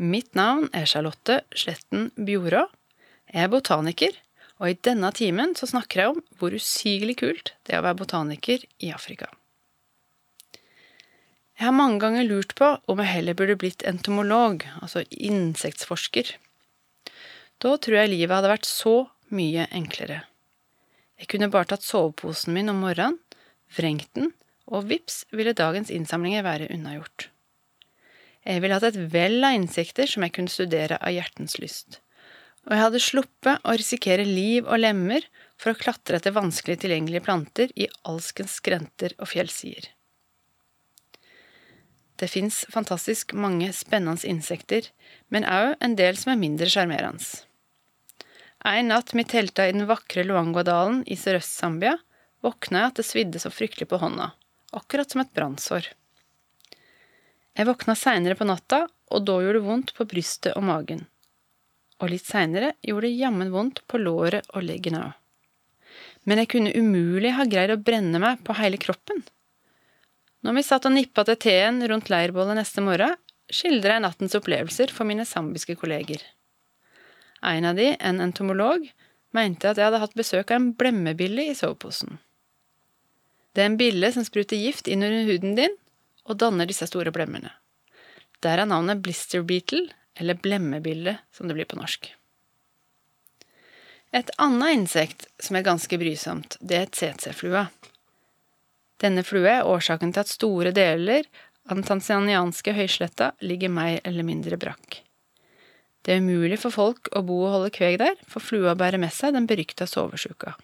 Mitt 0.00 0.30
navn 0.38 0.70
er 0.72 0.86
Charlotte 0.88 1.42
Sletten 1.52 2.06
Bjorå. 2.16 2.62
Jeg 3.28 3.44
er 3.44 3.50
botaniker, 3.52 4.14
og 4.56 4.70
i 4.70 4.78
denne 4.88 5.10
timen 5.12 5.52
så 5.58 5.68
snakker 5.68 6.00
jeg 6.00 6.14
om 6.14 6.22
hvor 6.38 6.56
usigelig 6.56 7.18
kult 7.20 7.52
det 7.68 7.74
er 7.74 7.82
å 7.82 7.84
være 7.84 7.98
botaniker 8.00 8.64
i 8.80 8.94
Afrika. 8.96 9.28
Jeg 10.54 11.66
har 11.66 11.76
mange 11.76 12.00
ganger 12.06 12.24
lurt 12.30 12.56
på 12.56 12.70
om 12.88 13.04
jeg 13.04 13.12
heller 13.18 13.36
burde 13.36 13.58
blitt 13.60 13.84
entomolog, 13.84 14.64
altså 14.80 15.04
insektforsker. 15.10 16.32
Da 17.60 17.76
tror 17.76 18.00
jeg 18.00 18.14
livet 18.14 18.32
hadde 18.38 18.54
vært 18.54 18.72
så 18.72 18.96
mye 19.28 19.68
enklere. 19.68 20.22
Jeg 21.20 21.34
kunne 21.36 21.52
bare 21.52 21.74
tatt 21.74 21.84
soveposen 21.84 22.56
min 22.56 22.72
om 22.72 22.80
morgenen, 22.80 23.20
vrengt 23.76 24.08
den, 24.16 24.32
og 24.64 24.88
vips 24.88 25.26
ville 25.36 25.52
dagens 25.52 25.92
innsamlinger 25.92 26.48
være 26.48 26.72
unnagjort. 26.72 27.28
Jeg 28.46 28.62
ville 28.62 28.76
hatt 28.78 28.86
et 28.86 28.98
vell 29.10 29.42
av 29.44 29.56
insekter 29.58 30.06
som 30.10 30.22
jeg 30.22 30.36
kunne 30.36 30.52
studere 30.52 31.00
av 31.02 31.14
hjertens 31.14 31.58
lyst. 31.58 32.00
Og 32.66 32.74
jeg 32.74 32.82
hadde 32.82 33.02
sluppet 33.02 33.66
å 33.66 33.74
risikere 33.78 34.26
liv 34.26 34.66
og 34.66 34.80
lemmer 34.82 35.26
for 35.58 35.72
å 35.72 35.78
klatre 35.78 36.18
etter 36.18 36.34
vanskelig 36.34 36.80
tilgjengelige 36.82 37.26
planter 37.26 37.74
i 37.74 37.88
alskens 38.06 38.58
skrenter 38.60 39.14
og 39.18 39.30
fjellsider. 39.30 39.90
Det 42.16 42.30
fins 42.32 42.62
fantastisk 42.72 43.34
mange 43.36 43.68
spennende 43.76 44.24
insekter, 44.30 44.88
men 45.28 45.44
òg 45.44 45.74
en 45.84 45.98
del 45.98 46.16
som 46.16 46.32
er 46.32 46.40
mindre 46.40 46.70
sjarmerende. 46.72 47.26
En 48.66 48.88
natt 48.90 49.12
vi 49.14 49.22
telta 49.28 49.66
i 49.66 49.74
den 49.74 49.86
vakre 49.86 50.24
Luangwa-dalen 50.26 51.02
i 51.06 51.18
Sørøst-Zambia, 51.20 51.98
våkna 52.42 52.80
jeg 52.80 52.92
at 52.92 52.98
det 52.98 53.06
svidde 53.06 53.42
så 53.42 53.52
fryktelig 53.52 53.90
på 53.90 54.00
hånda, 54.00 54.32
akkurat 54.74 55.12
som 55.12 55.22
et 55.22 55.34
brannsår. 55.36 55.90
Jeg 57.56 57.68
våkna 57.70 57.94
seinere 57.96 58.36
på 58.36 58.44
natta, 58.44 58.84
og 59.08 59.22
da 59.24 59.38
gjorde 59.40 59.60
det 59.60 59.66
vondt 59.66 59.92
på 59.96 60.04
brystet 60.08 60.56
og 60.58 60.66
magen. 60.68 61.06
Og 62.02 62.10
litt 62.12 62.26
seinere 62.28 62.74
gjorde 62.84 63.08
det 63.08 63.16
jammen 63.16 63.52
vondt 63.54 63.80
på 63.88 64.00
låret 64.02 64.44
og 64.52 64.66
leggen 64.66 64.98
òg. 64.98 65.14
Men 66.28 66.42
jeg 66.42 66.50
kunne 66.52 66.74
umulig 66.74 67.32
ha 67.36 67.46
greid 67.48 67.72
å 67.72 67.80
brenne 67.80 68.20
meg 68.20 68.42
på 68.44 68.56
hele 68.58 68.80
kroppen. 68.82 69.22
Når 70.44 70.58
vi 70.58 70.64
satt 70.66 70.88
og 70.88 70.92
nippa 70.94 71.24
til 71.24 71.38
teen 71.46 71.80
rundt 71.88 72.10
leirbålet 72.12 72.58
neste 72.58 72.84
morgen, 72.84 73.16
skildra 73.48 73.96
jeg 73.96 74.04
nattens 74.04 74.36
opplevelser 74.36 74.92
for 74.92 75.08
mine 75.08 75.24
zambiske 75.24 75.78
kolleger. 75.80 76.20
En 77.46 77.64
av 77.70 77.78
de, 77.78 77.92
en 77.96 78.20
entomolog, 78.20 78.84
mente 79.36 79.70
at 79.70 79.78
jeg 79.78 79.88
hadde 79.88 80.02
hatt 80.02 80.18
besøk 80.18 80.50
av 80.50 80.58
en 80.58 80.70
blemmebille 80.76 81.48
i 81.48 81.56
soveposen. 81.56 82.18
Det 83.54 83.64
er 83.64 83.70
en 83.70 83.80
bille 83.80 84.10
som 84.12 84.26
spruter 84.26 84.58
gift 84.60 84.90
inn 84.90 85.06
under 85.06 85.24
huden 85.30 85.56
din, 85.56 85.76
og 86.26 86.38
danner 86.42 86.68
disse 86.68 86.88
store 86.90 87.12
blemmene. 87.14 87.52
er 88.44 88.66
navnet 88.68 89.02
blister 89.02 89.42
beetle, 89.42 89.88
eller 90.16 90.34
blemmebille, 90.34 91.18
som 91.32 91.48
det 91.48 91.56
blir 91.56 91.68
på 91.68 91.78
norsk. 91.78 92.08
Et 94.16 94.30
annet 94.38 94.76
insekt 94.76 95.26
som 95.42 95.56
er 95.58 95.66
ganske 95.66 95.98
brysomt, 95.98 96.56
det 96.60 96.76
er 96.78 96.92
tsetse-flua. 96.92 97.66
Denne 99.02 99.24
flua 99.26 99.58
er 99.58 99.68
årsaken 99.68 100.14
til 100.14 100.24
at 100.24 100.32
store 100.32 100.72
deler 100.72 101.26
av 101.68 101.76
den 101.76 101.84
tanzanianske 101.84 102.72
høysletta 102.76 103.32
ligger 103.44 103.72
mer 103.72 103.98
eller 104.04 104.24
mindre 104.24 104.56
brakk. 104.60 105.02
Det 106.06 106.14
er 106.14 106.22
umulig 106.22 106.60
for 106.62 106.70
folk 106.70 107.10
å 107.18 107.24
bo 107.26 107.40
og 107.42 107.52
holde 107.56 107.72
kveg 107.74 107.98
der, 107.98 108.14
for 108.30 108.40
flua 108.40 108.76
bærer 108.78 109.02
med 109.02 109.12
seg 109.12 109.34
den 109.34 109.48
berykta 109.50 109.88
sovesjuka. 109.90 110.54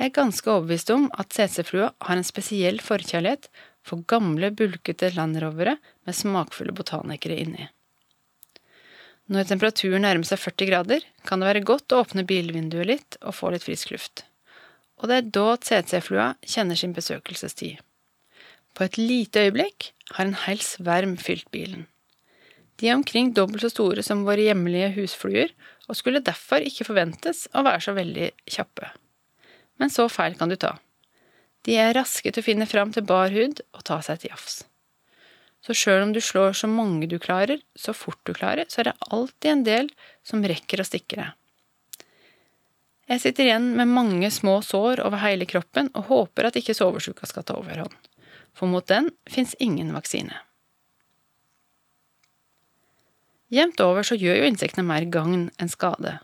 Jeg 0.00 0.14
er 0.14 0.16
ganske 0.16 0.48
overbevist 0.48 0.88
om 0.94 1.02
at 1.20 1.34
cc-flua 1.36 1.90
har 2.06 2.16
en 2.16 2.24
spesiell 2.24 2.78
forkjærlighet 2.80 3.50
for 3.84 4.00
gamle, 4.08 4.48
bulkete 4.56 5.10
landrovere 5.12 5.74
med 6.08 6.16
smakfulle 6.16 6.72
botanikere 6.72 7.36
inni. 7.42 7.66
Når 9.28 9.50
temperaturen 9.50 10.00
nærmer 10.06 10.24
seg 10.24 10.40
40 10.40 10.70
grader, 10.70 11.04
kan 11.28 11.44
det 11.44 11.50
være 11.50 11.62
godt 11.68 11.92
å 11.92 11.98
åpne 12.00 12.24
bilvinduet 12.24 12.88
litt 12.88 13.18
og 13.20 13.36
få 13.36 13.50
litt 13.52 13.66
frisk 13.66 13.92
luft. 13.92 14.24
Og 15.04 15.12
det 15.12 15.18
er 15.18 15.28
da 15.36 15.44
CC-flua 15.68 16.30
kjenner 16.48 16.80
sin 16.80 16.96
besøkelsestid. 16.96 17.76
På 18.72 18.88
et 18.88 18.96
lite 18.96 19.44
øyeblikk 19.44 19.90
har 20.14 20.24
en 20.24 20.40
hel 20.46 20.64
sverm 20.64 21.18
fylt 21.20 21.52
bilen. 21.52 21.84
De 22.80 22.88
er 22.88 22.96
omkring 22.96 23.34
dobbelt 23.36 23.66
så 23.66 23.68
store 23.68 24.00
som 24.06 24.24
våre 24.24 24.48
hjemlige 24.48 24.94
husfluer, 24.96 25.52
og 25.92 26.00
skulle 26.00 26.24
derfor 26.24 26.64
ikke 26.64 26.88
forventes 26.88 27.44
å 27.52 27.68
være 27.68 27.84
så 27.84 27.92
veldig 28.00 28.32
kjappe 28.48 28.88
men 29.80 29.90
så 29.90 30.06
feil 30.12 30.36
kan 30.38 30.52
du 30.52 30.58
ta. 30.60 30.76
De 31.66 31.76
er 31.76 31.94
raske 31.96 32.30
til 32.30 32.42
å 32.42 32.46
finne 32.46 32.68
fram 32.68 32.92
til 32.92 33.04
bar 33.08 33.32
hud 33.32 33.62
og 33.74 33.84
ta 33.88 34.00
seg 34.04 34.22
til 34.22 34.32
jafs. 34.32 34.62
Så 35.60 35.76
sjøl 35.76 36.06
om 36.06 36.12
du 36.16 36.20
slår 36.24 36.54
så 36.56 36.68
mange 36.70 37.08
du 37.08 37.18
klarer, 37.20 37.60
så 37.76 37.92
fort 37.96 38.20
du 38.24 38.32
klarer, 38.36 38.68
så 38.68 38.80
er 38.80 38.90
det 38.90 39.10
alltid 39.12 39.50
en 39.50 39.64
del 39.66 39.90
som 40.24 40.44
rekker 40.44 40.80
å 40.80 40.88
stikke 40.88 41.20
deg. 41.20 41.36
Jeg 43.10 43.24
sitter 43.24 43.48
igjen 43.48 43.72
med 43.76 43.90
mange 43.90 44.30
små 44.30 44.60
sår 44.62 45.02
over 45.02 45.20
hele 45.20 45.48
kroppen 45.50 45.90
og 45.98 46.06
håper 46.12 46.46
at 46.48 46.56
ikke 46.60 46.76
sovesjuka 46.78 47.26
skal 47.26 47.44
ta 47.44 47.58
overhånd, 47.58 47.96
for 48.54 48.70
mot 48.70 48.86
den 48.86 49.10
fins 49.28 49.56
ingen 49.58 49.90
vaksine. 49.96 50.36
Jevnt 53.50 53.82
over 53.82 54.06
så 54.06 54.14
gjør 54.14 54.38
jo 54.38 54.48
insektene 54.52 54.86
mer 54.86 55.08
gagn 55.10 55.48
enn 55.58 55.72
skade. 55.72 56.20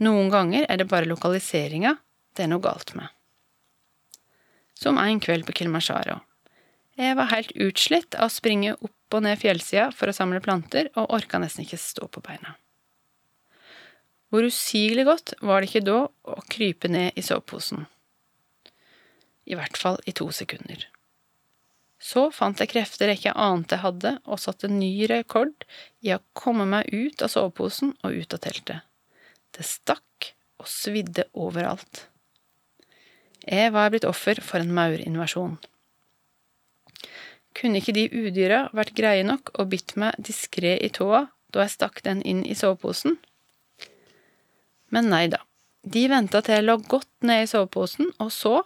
Noen 0.00 0.32
ganger 0.32 0.64
er 0.64 0.80
det 0.80 0.88
bare 0.88 1.10
lokaliseringa 1.10 1.98
det 2.38 2.46
er 2.46 2.52
noe 2.52 2.62
galt 2.62 2.94
med. 2.94 3.10
Som 4.78 4.98
en 5.02 5.18
kveld 5.18 5.46
på 5.48 5.56
Kilimanjaro. 5.58 6.20
Jeg 6.98 7.16
var 7.18 7.30
helt 7.32 7.50
utslitt 7.58 8.14
av 8.14 8.30
å 8.30 8.34
springe 8.34 8.76
opp 8.78 9.14
og 9.14 9.24
ned 9.24 9.38
fjellsida 9.40 9.88
for 9.94 10.10
å 10.10 10.14
samle 10.14 10.40
planter, 10.44 10.90
og 10.94 11.10
orka 11.14 11.40
nesten 11.42 11.64
ikke 11.64 11.80
stå 11.80 12.08
på 12.12 12.22
beina. 12.22 12.56
Hvor 14.28 14.44
usigelig 14.44 15.06
godt 15.08 15.32
var 15.40 15.62
det 15.62 15.70
ikke 15.70 15.86
da 15.86 16.00
å 16.06 16.42
krype 16.52 16.90
ned 16.92 17.16
i 17.16 17.24
soveposen. 17.24 17.86
I 19.48 19.56
hvert 19.56 19.78
fall 19.80 19.98
i 20.06 20.12
to 20.12 20.28
sekunder. 20.34 20.84
Så 21.98 22.28
fant 22.34 22.60
jeg 22.60 22.70
krefter 22.70 23.10
jeg 23.10 23.22
ikke 23.22 23.38
ante 23.40 23.78
jeg 23.78 23.82
hadde, 23.86 24.12
og 24.28 24.42
satte 24.42 24.70
ny 24.70 24.92
rekord 25.10 25.64
i 26.04 26.12
å 26.14 26.22
komme 26.36 26.68
meg 26.68 26.92
ut 26.92 27.24
av 27.24 27.32
soveposen 27.32 27.96
og 28.04 28.20
ut 28.20 28.36
av 28.36 28.44
teltet. 28.44 28.84
Det 29.56 29.64
stakk 29.66 30.34
og 30.60 30.68
svidde 30.68 31.24
overalt. 31.32 32.07
Jeg 33.48 33.72
var 33.72 33.88
blitt 33.88 34.04
offer 34.04 34.42
for 34.44 34.60
en 34.60 34.74
maurinvasjon. 34.76 35.56
Kunne 37.56 37.80
ikke 37.80 37.94
de 37.96 38.04
udyra 38.12 38.66
vært 38.76 38.92
greie 38.98 39.24
nok 39.24 39.54
og 39.56 39.70
bitt 39.72 39.96
meg 39.96 40.18
diskré 40.20 40.76
i 40.84 40.90
tåa 40.92 41.24
da 41.54 41.64
jeg 41.64 41.74
stakk 41.78 42.02
den 42.04 42.20
inn 42.28 42.44
i 42.44 42.56
soveposen? 42.58 43.16
Men 44.92 45.08
nei 45.08 45.26
da. 45.32 45.40
De 45.88 46.04
venta 46.10 46.42
til 46.44 46.58
jeg 46.58 46.66
lå 46.66 46.76
godt 46.90 47.08
ned 47.24 47.46
i 47.46 47.48
soveposen, 47.48 48.10
og 48.20 48.30
så, 48.34 48.60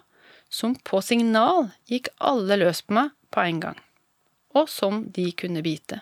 som 0.51 0.75
på 0.75 0.99
signal, 1.05 1.69
gikk 1.87 2.11
alle 2.19 2.59
løs 2.59 2.83
på 2.83 2.97
meg 2.99 3.13
på 3.31 3.45
en 3.47 3.61
gang. 3.63 3.79
Og 4.59 4.67
som 4.69 5.05
de 5.15 5.29
kunne 5.39 5.63
bite. 5.63 6.01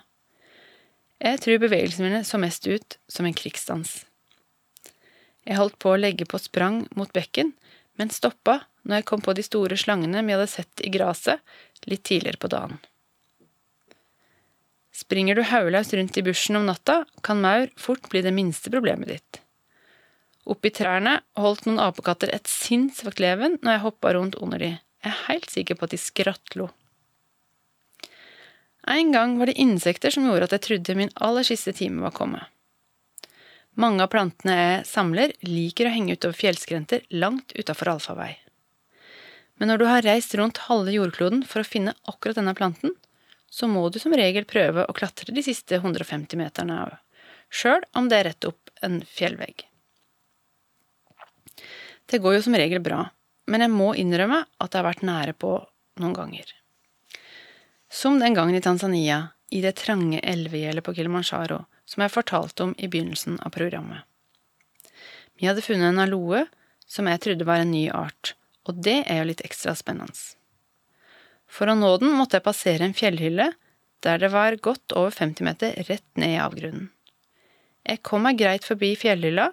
Jeg 1.20 1.42
tror 1.44 1.60
bevegelsene 1.60 2.08
mine 2.08 2.22
så 2.24 2.40
mest 2.40 2.64
ut 2.64 2.96
som 3.12 3.28
en 3.28 3.36
krigsdans. 3.36 4.06
Jeg 5.44 5.60
holdt 5.60 5.76
på 5.82 5.92
å 5.92 6.00
legge 6.00 6.24
på 6.28 6.40
sprang 6.40 6.86
mot 6.96 7.12
bekken, 7.12 7.52
men 8.00 8.12
stoppa 8.12 8.62
når 8.82 9.00
jeg 9.00 9.08
kom 9.10 9.24
på 9.24 9.34
de 9.36 9.44
store 9.44 9.76
slangene 9.80 10.22
vi 10.26 10.34
hadde 10.36 10.48
sett 10.50 10.84
i 10.84 10.92
gresset 10.92 11.42
litt 11.88 12.04
tidligere 12.06 12.40
på 12.40 12.50
dagen. 12.52 12.80
Springer 15.00 15.38
du 15.38 15.44
haulaus 15.48 15.92
rundt 15.94 16.18
i 16.18 16.24
bushen 16.24 16.58
om 16.58 16.66
natta, 16.68 17.04
kan 17.22 17.40
maur 17.40 17.70
fort 17.80 18.08
bli 18.12 18.20
det 18.24 18.34
minste 18.36 18.72
problemet 18.72 19.08
ditt. 19.08 19.40
Oppi 20.50 20.72
trærne 20.74 21.20
holdt 21.38 21.66
noen 21.68 21.80
apekatter 21.82 22.32
et 22.34 22.48
sinnssvakt 22.50 23.20
leven 23.22 23.58
når 23.62 23.76
jeg 23.76 23.84
hoppa 23.84 24.12
rundt 24.16 24.38
under 24.42 24.60
de. 24.60 24.74
Jeg 25.00 25.12
er 25.12 25.24
helt 25.28 25.50
sikker 25.52 25.78
på 25.78 25.86
at 25.86 25.94
de 25.94 26.00
skrattlo. 26.00 26.68
En 28.90 29.12
gang 29.12 29.36
var 29.38 29.48
det 29.48 29.60
insekter 29.60 30.12
som 30.12 30.26
gjorde 30.26 30.48
at 30.48 30.56
jeg 30.56 30.66
trodde 30.66 30.98
min 30.98 31.12
aller 31.20 31.46
siste 31.46 31.72
time 31.76 32.02
var 32.02 32.16
kommet. 32.16 32.48
Mange 33.80 34.02
av 34.02 34.10
plantene 34.12 34.56
jeg 34.56 34.86
samler, 34.88 35.32
liker 35.46 35.86
å 35.86 35.94
henge 35.94 36.16
utover 36.18 36.36
fjellskrenter 36.36 37.04
langt 37.14 37.54
utafor 37.54 37.94
allfarvei. 37.94 38.32
Men 39.60 39.68
når 39.68 39.78
du 39.78 39.86
har 39.90 40.06
reist 40.06 40.32
rundt 40.40 40.62
halve 40.70 40.94
jordkloden 40.94 41.42
for 41.44 41.60
å 41.60 41.68
finne 41.68 41.92
akkurat 42.08 42.38
denne 42.40 42.56
planten, 42.56 42.94
så 43.50 43.68
må 43.68 43.82
du 43.92 43.98
som 44.00 44.14
regel 44.16 44.46
prøve 44.48 44.86
å 44.88 44.94
klatre 44.96 45.34
de 45.36 45.42
siste 45.44 45.76
150 45.76 46.38
meterne 46.40 46.78
òg, 46.86 46.94
sjøl 47.52 47.84
om 47.98 48.08
det 48.08 48.20
er 48.20 48.28
rett 48.30 48.48
opp 48.48 48.72
en 48.86 49.02
fjellvegg. 49.04 49.66
Det 52.08 52.22
går 52.24 52.38
jo 52.38 52.46
som 52.46 52.56
regel 52.56 52.80
bra, 52.82 53.02
men 53.52 53.66
jeg 53.66 53.74
må 53.74 53.90
innrømme 53.98 54.40
at 54.46 54.72
jeg 54.72 54.80
har 54.80 54.88
vært 54.88 55.04
nære 55.06 55.36
på 55.36 55.52
noen 56.00 56.16
ganger. 56.16 56.54
Som 57.90 58.16
den 58.22 58.38
gangen 58.38 58.56
i 58.56 58.64
Tanzania, 58.64 59.34
i 59.50 59.60
det 59.60 59.76
trange 59.82 60.22
elvegjeldet 60.22 60.86
på 60.86 60.94
Kilimanjaro, 60.96 61.64
som 61.84 62.04
jeg 62.06 62.14
fortalte 62.14 62.64
om 62.64 62.74
i 62.78 62.88
begynnelsen 62.88 63.40
av 63.42 63.52
programmet. 63.52 64.06
Vi 65.36 65.48
hadde 65.50 65.64
funnet 65.64 65.90
en 65.90 66.04
aloe 66.04 66.46
som 66.86 67.08
jeg 67.10 67.20
trodde 67.24 67.46
var 67.48 67.62
en 67.62 67.74
ny 67.74 67.88
art, 67.90 68.36
og 68.70 68.78
det 68.87 69.00
er 69.04 69.20
jo 69.20 69.28
litt 69.33 69.42
ekstra 69.46 69.74
spennende. 69.78 70.14
For 71.50 71.70
å 71.70 71.74
nå 71.74 71.96
den 71.98 72.14
måtte 72.14 72.38
jeg 72.38 72.46
passere 72.46 72.87
en 72.87 72.96
fjellhylle 72.96 73.50
der 74.04 74.20
det 74.22 74.30
var 74.33 74.56
godt 74.62 74.94
over 74.96 75.12
50 75.12 75.44
meter 75.44 75.74
rett 75.88 76.06
ned 76.16 76.37
i 76.37 76.40
avgrunnen. 76.40 76.88
Jeg 77.85 78.02
kom 78.06 78.22
meg 78.24 78.38
greit 78.38 78.66
forbi 78.68 78.92
fjellhylla, 78.96 79.50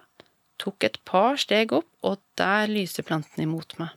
tok 0.60 0.84
et 0.86 0.98
par 1.08 1.38
steg 1.40 1.72
opp, 1.74 1.88
og 2.04 2.20
der 2.38 2.68
lyste 2.70 3.02
planten 3.02 3.44
imot 3.44 3.74
meg. 3.80 3.90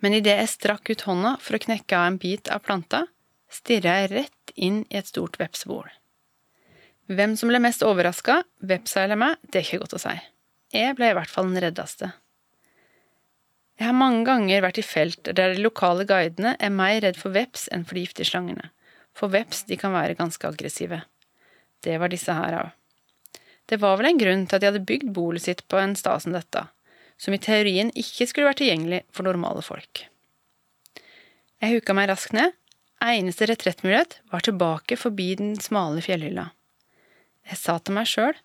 Men 0.00 0.16
idet 0.16 0.36
jeg 0.38 0.52
strakk 0.54 0.90
ut 0.90 1.06
hånda 1.06 1.36
for 1.42 1.56
å 1.56 1.62
knekke 1.62 1.96
av 1.96 2.08
en 2.08 2.20
bit 2.20 2.50
av 2.52 2.62
planta, 2.66 3.04
stirra 3.50 4.00
jeg 4.00 4.12
rett 4.14 4.54
inn 4.56 4.82
i 4.88 4.98
et 5.00 5.08
stort 5.08 5.38
vepsebol. 5.40 5.88
Hvem 7.10 7.34
som 7.38 7.50
ble 7.50 7.58
mest 7.62 7.82
overraska, 7.82 8.40
vepsa 8.62 9.04
eller 9.04 9.18
meg, 9.18 9.38
det 9.50 9.60
er 9.60 9.66
ikke 9.66 9.82
godt 9.82 9.98
å 9.98 10.02
si. 10.04 10.14
Jeg 10.74 10.94
ble 10.98 11.10
i 11.10 11.16
hvert 11.18 11.32
fall 11.32 11.48
den 11.50 11.62
reddeste. 11.64 12.12
Jeg 13.80 13.88
har 13.88 13.96
mange 13.96 14.26
ganger 14.28 14.60
vært 14.60 14.78
i 14.82 14.84
felt 14.84 15.24
der 15.24 15.54
de 15.54 15.62
lokale 15.64 16.04
guidene 16.04 16.52
er 16.60 16.72
mer 16.74 16.98
redd 17.00 17.16
for 17.16 17.32
veps 17.32 17.64
enn 17.72 17.86
for 17.88 17.96
de 17.96 18.02
giftige 18.04 18.28
slangene, 18.28 18.66
for 19.16 19.32
veps 19.32 19.64
de 19.70 19.78
kan 19.80 19.94
være 19.94 20.18
ganske 20.18 20.44
aggressive. 20.44 20.98
Det 21.80 21.96
var 21.96 22.12
disse 22.12 22.34
her 22.36 22.58
òg. 22.58 22.74
Det 23.70 23.78
var 23.80 23.96
vel 23.96 24.10
en 24.10 24.20
grunn 24.20 24.44
til 24.44 24.58
at 24.58 24.60
de 24.60 24.68
hadde 24.68 24.84
bygd 24.84 25.14
bolet 25.16 25.46
sitt 25.46 25.64
på 25.72 25.80
en 25.80 25.96
stad 25.96 26.26
som 26.26 26.36
dette, 26.36 26.66
som 27.16 27.32
i 27.32 27.40
teorien 27.40 27.88
ikke 27.96 28.28
skulle 28.28 28.50
vært 28.50 28.60
tilgjengelig 28.60 29.00
for 29.16 29.24
normale 29.24 29.64
folk. 29.64 30.04
Jeg 31.60 31.78
huka 31.78 31.96
meg 31.96 32.10
raskt 32.12 32.36
ned, 32.36 32.52
eneste 33.00 33.48
retrettmulighet 33.48 34.18
var 34.28 34.44
tilbake 34.44 35.00
forbi 35.00 35.32
den 35.40 35.54
smale 35.62 36.04
fjellhylla. 36.04 36.50
Jeg 37.48 37.56
sa 37.56 37.78
til 37.80 37.96
meg 37.96 38.10
sjøl, 38.12 38.36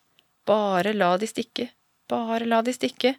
bare 0.47 0.95
la 0.95 1.17
de 1.19 1.27
stikke, 1.27 1.73
bare 2.07 2.47
la 2.47 2.61
de 2.63 2.71
stikke, 2.75 3.17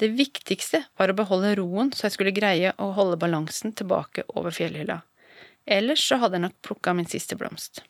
det 0.00 0.08
viktigste 0.16 0.84
var 0.98 1.12
å 1.12 1.16
beholde 1.16 1.54
roen 1.58 1.92
så 1.94 2.06
jeg 2.06 2.16
skulle 2.16 2.34
greie 2.34 2.72
å 2.80 2.92
holde 2.96 3.20
balansen 3.20 3.74
tilbake 3.76 4.24
over 4.32 4.54
fjellhylla. 4.54 5.02
Ellers 5.66 6.02
så 6.08 6.18
hadde 6.18 6.38
jeg 6.38 6.46
nok 6.46 6.58
plukka 6.64 6.94
min 6.96 7.08
siste 7.10 7.38
blomst. 7.38 7.84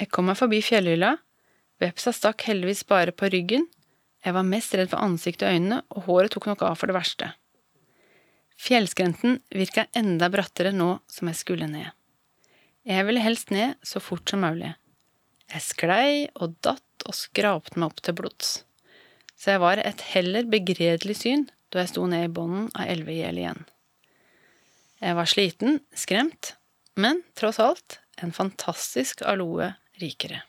Jeg 0.00 0.10
kom 0.10 0.26
meg 0.26 0.38
forbi 0.40 0.58
fjellhylla. 0.64 1.14
Vepsa 1.82 2.12
stakk 2.14 2.46
heldigvis 2.48 2.82
bare 2.90 3.14
på 3.14 3.30
ryggen. 3.30 3.68
Jeg 4.24 4.34
var 4.34 4.46
mest 4.48 4.74
redd 4.74 4.90
for 4.90 5.04
ansiktet 5.04 5.46
og 5.46 5.54
øynene, 5.54 5.82
og 5.94 6.08
håret 6.08 6.32
tok 6.34 6.48
nok 6.50 6.64
av 6.66 6.78
for 6.80 6.90
det 6.90 6.96
verste. 6.96 7.30
Fjellskrenten 8.58 9.40
virka 9.54 9.86
enda 9.92 10.30
brattere 10.32 10.72
nå 10.74 10.96
som 11.10 11.28
jeg 11.30 11.38
skulle 11.38 11.68
ned. 11.70 11.90
Jeg 12.84 13.06
ville 13.06 13.22
helst 13.22 13.52
ned 13.54 13.78
så 13.84 14.00
fort 14.02 14.28
som 14.30 14.42
mulig. 14.44 14.74
Jeg 15.52 15.64
sklei 15.64 16.08
og 16.34 16.56
datt 16.64 17.06
og 17.06 17.16
skrapte 17.16 17.78
meg 17.78 17.92
opp 17.92 18.02
til 18.04 18.16
blods. 18.16 18.54
Så 19.36 19.54
jeg 19.54 19.62
var 19.64 19.82
et 19.82 20.02
heller 20.14 20.48
begredelig 20.48 21.18
syn 21.20 21.48
da 21.74 21.82
jeg 21.82 21.94
sto 21.94 22.06
ned 22.08 22.28
i 22.28 22.32
bånden 22.32 22.68
av 22.78 22.90
elvegjeldet 22.92 23.42
igjen. 23.42 23.64
Jeg 25.02 25.18
var 25.18 25.28
sliten, 25.28 25.80
skremt, 25.98 26.54
men 26.96 27.24
tross 27.36 27.58
alt 27.60 27.98
en 28.22 28.32
fantastisk 28.32 29.24
aloe 29.26 29.74
rikere. 30.00 30.44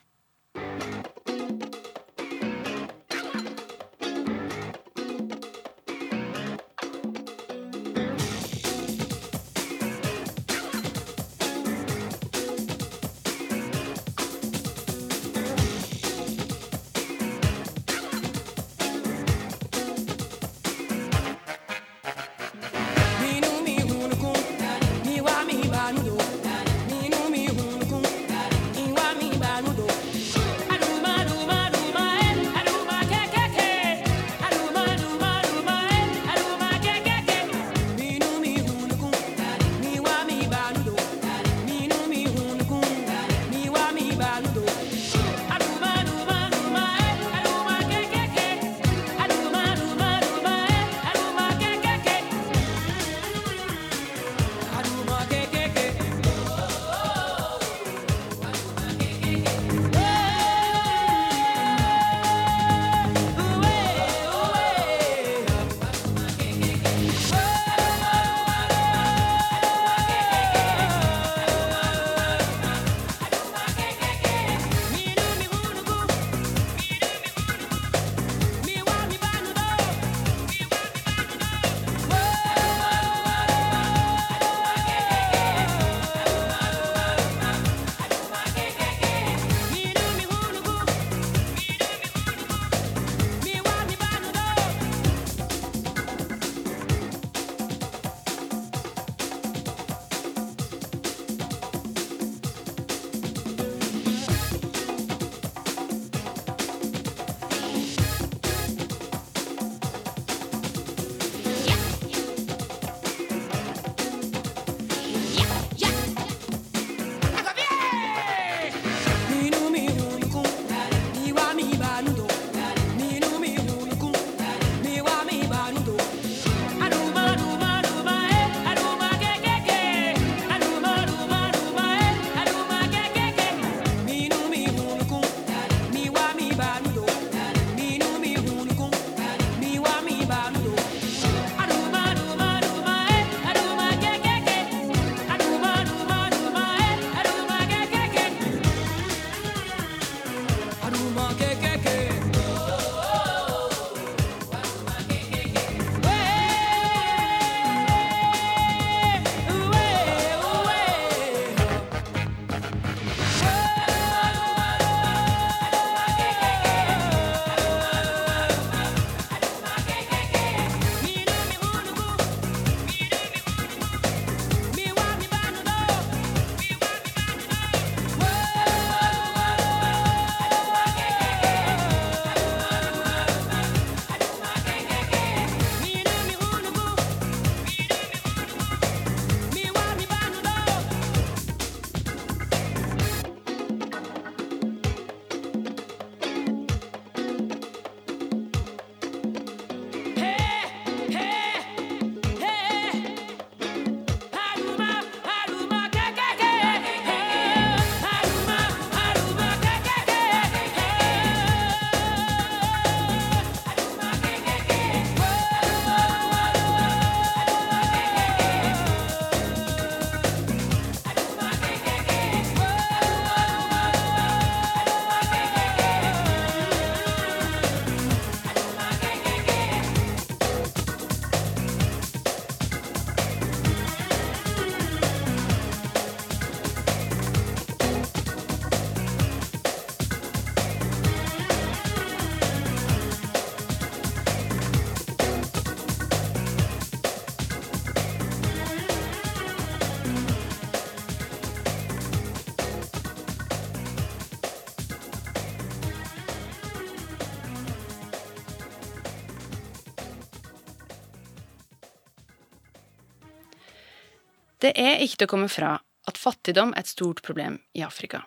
Det 264.65 264.71
er 264.81 265.03
ikke 265.03 265.19
til 265.19 265.27
å 265.27 265.29
komme 265.29 265.49
fra 265.51 265.75
at 266.09 266.17
fattigdom 266.17 266.71
er 266.73 266.81
et 266.81 266.89
stort 266.89 267.19
problem 267.25 267.59
i 267.77 267.83
Afrika. 267.85 268.23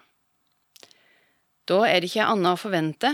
Da 1.67 1.81
er 1.89 1.99
det 1.99 2.13
ikke 2.13 2.29
annet 2.31 2.55
å 2.55 2.61
forvente 2.61 3.11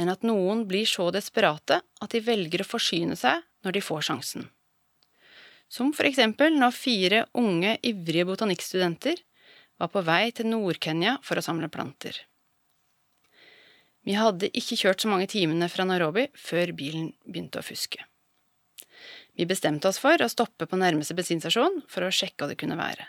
enn 0.00 0.10
at 0.10 0.26
noen 0.26 0.64
blir 0.66 0.88
så 0.90 1.06
desperate 1.14 1.78
at 1.84 2.10
de 2.10 2.22
velger 2.24 2.64
å 2.64 2.66
forsyne 2.66 3.14
seg 3.20 3.44
når 3.62 3.76
de 3.76 3.82
får 3.84 4.08
sjansen. 4.08 4.48
Som 5.70 5.92
for 5.94 6.08
eksempel 6.08 6.58
når 6.58 6.74
fire 6.74 7.20
unge, 7.38 7.76
ivrige 7.86 8.26
botanikkstudenter 8.32 9.22
var 9.78 9.92
på 9.94 10.02
vei 10.06 10.32
til 10.34 10.50
Nord-Kenya 10.50 11.20
for 11.22 11.38
å 11.38 11.46
samle 11.46 11.70
planter. 11.70 12.18
Vi 14.04 14.18
hadde 14.18 14.50
ikke 14.50 14.80
kjørt 14.82 15.06
så 15.06 15.12
mange 15.14 15.30
timene 15.30 15.70
fra 15.70 15.86
Nairobi 15.86 16.26
før 16.34 16.74
bilen 16.76 17.12
begynte 17.22 17.62
å 17.62 17.66
fuske. 17.66 18.02
Vi 19.34 19.46
bestemte 19.50 19.90
oss 19.90 19.98
for 19.98 20.20
å 20.22 20.30
stoppe 20.30 20.66
på 20.70 20.78
nærmeste 20.78 21.16
bensinstasjon 21.18 21.82
for 21.90 22.06
å 22.06 22.12
sjekke 22.14 22.44
hva 22.44 22.52
det 22.52 22.58
kunne 22.60 22.78
være. 22.78 23.08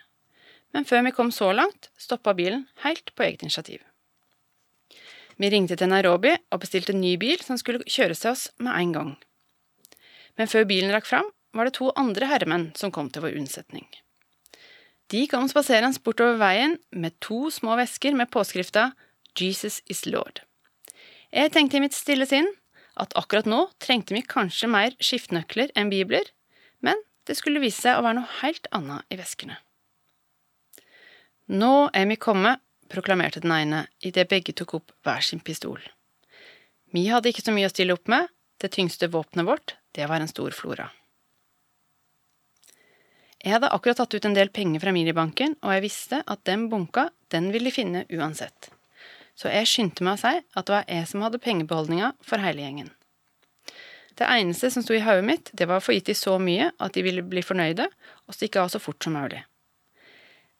Men 0.73 0.88
før 0.89 1.05
vi 1.05 1.13
kom 1.15 1.29
så 1.31 1.51
langt, 1.53 1.91
stoppa 1.97 2.33
bilen 2.35 2.65
helt 2.83 3.13
på 3.15 3.27
eget 3.27 3.45
initiativ. 3.45 3.83
Vi 5.38 5.49
ringte 5.51 5.77
til 5.77 5.91
Nairobi 5.91 6.33
og 6.51 6.61
bestilte 6.63 6.95
en 6.95 7.03
ny 7.03 7.13
bil 7.19 7.41
som 7.43 7.59
skulle 7.59 7.85
kjøres 7.85 8.23
til 8.23 8.31
oss 8.31 8.47
med 8.57 8.73
en 8.73 8.95
gang. 8.95 9.11
Men 10.39 10.51
før 10.51 10.67
bilen 10.67 10.91
rakk 10.95 11.07
fram, 11.07 11.29
var 11.55 11.67
det 11.67 11.77
to 11.77 11.91
andre 11.95 12.27
herremenn 12.27 12.69
som 12.75 12.91
kom 12.91 13.09
til 13.11 13.23
vår 13.23 13.38
unnsetning. 13.39 13.85
De 15.13 15.21
kom 15.29 15.47
spaserende 15.47 16.01
bortover 16.03 16.39
veien 16.41 16.79
med 16.91 17.15
to 17.23 17.51
små 17.53 17.77
vesker 17.79 18.15
med 18.17 18.31
påskrifta 18.33 18.89
Jesus 19.38 19.81
is 19.91 20.05
Lord. 20.09 20.41
Jeg 21.31 21.51
tenkte 21.53 21.77
i 21.77 21.83
mitt 21.83 21.95
stille 21.95 22.25
sinn 22.27 22.47
at 22.95 23.15
akkurat 23.19 23.47
nå 23.49 23.65
trengte 23.84 24.15
vi 24.15 24.23
kanskje 24.23 24.69
mer 24.71 24.95
skiftenøkler 25.03 25.73
enn 25.75 25.91
bibler, 25.91 26.27
men 26.79 26.99
det 27.27 27.38
skulle 27.39 27.63
vise 27.63 27.81
seg 27.81 27.97
å 27.97 28.03
være 28.05 28.19
noe 28.21 28.38
helt 28.41 28.69
annet 28.75 29.05
i 29.12 29.19
veskene. 29.19 29.58
Nå 31.51 31.89
er 31.93 32.08
vi 32.10 32.17
kommet, 32.17 32.62
proklamerte 32.89 33.41
den 33.41 33.53
ene 33.53 33.86
idet 34.05 34.27
begge 34.29 34.53
tok 34.53 34.77
opp 34.79 34.93
hver 35.05 35.23
sin 35.25 35.41
pistol. 35.41 35.81
Vi 36.93 37.08
hadde 37.10 37.31
ikke 37.31 37.43
så 37.45 37.53
mye 37.53 37.69
å 37.69 37.73
stille 37.73 37.95
opp 37.97 38.08
med, 38.12 38.29
det 38.62 38.71
tyngste 38.73 39.10
våpenet 39.12 39.47
vårt, 39.47 39.75
det 39.97 40.08
var 40.08 40.21
en 40.21 40.31
stor 40.31 40.53
flora. 40.55 40.91
Jeg 43.45 43.53
hadde 43.53 43.69
akkurat 43.75 43.99
tatt 43.99 44.15
ut 44.15 44.25
en 44.25 44.38
del 44.38 44.49
penger 44.49 44.81
fra 44.81 44.93
minibanken, 44.95 45.53
og 45.62 45.75
jeg 45.75 45.84
visste 45.84 46.21
at 46.25 46.41
den 46.49 46.69
bunka, 46.71 47.10
den 47.29 47.51
ville 47.53 47.69
de 47.69 47.75
finne 47.75 48.05
uansett. 48.10 48.71
Så 49.35 49.51
jeg 49.51 49.67
skyndte 49.67 50.05
meg 50.07 50.15
å 50.15 50.21
si 50.21 50.37
at 50.39 50.67
det 50.67 50.73
var 50.73 50.85
jeg 50.87 51.07
som 51.09 51.23
hadde 51.25 51.41
pengebeholdninga 51.43 52.13
for 52.23 52.43
hele 52.43 52.63
gjengen. 52.63 52.93
Det 54.15 54.27
eneste 54.31 54.69
som 54.71 54.83
sto 54.83 54.95
i 54.95 55.03
hodet 55.03 55.25
mitt, 55.27 55.49
det 55.51 55.67
var 55.67 55.81
å 55.81 55.83
få 55.83 55.97
gitt 55.97 56.07
de 56.07 56.15
så 56.15 56.37
mye 56.39 56.69
at 56.79 56.95
de 56.95 57.03
ville 57.03 57.23
bli 57.25 57.43
fornøyde, 57.43 57.89
og 58.27 58.37
stikke 58.37 58.61
av 58.63 58.71
så 58.71 58.79
fort 58.79 59.03
som 59.03 59.17
mulig. 59.17 59.41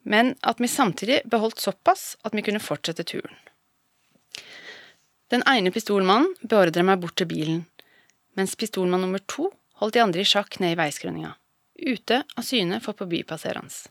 Men 0.04 0.34
at 0.44 0.60
vi 0.60 0.68
samtidig 0.68 1.22
beholdt 1.32 1.64
såpass 1.64 2.18
at 2.28 2.36
vi 2.36 2.44
kunne 2.46 2.62
fortsette 2.62 3.08
turen. 3.08 3.32
Den 5.32 5.42
ene 5.50 5.72
pistolmannen 5.74 6.36
beordret 6.44 6.86
meg 6.86 7.00
bort 7.02 7.16
til 7.18 7.32
bilen, 7.32 7.64
mens 8.36 8.60
pistolmann 8.60 9.02
nummer 9.02 9.24
to 9.24 9.48
holdt 9.80 9.96
de 9.96 10.04
andre 10.04 10.22
i 10.22 10.28
sjakk 10.28 10.60
ned 10.60 10.76
i 10.76 10.80
veiskrøninga, 10.80 11.32
ute 11.80 12.22
av 12.36 12.46
syne 12.46 12.82
for 12.84 12.98
forbipasserende. 13.00 13.88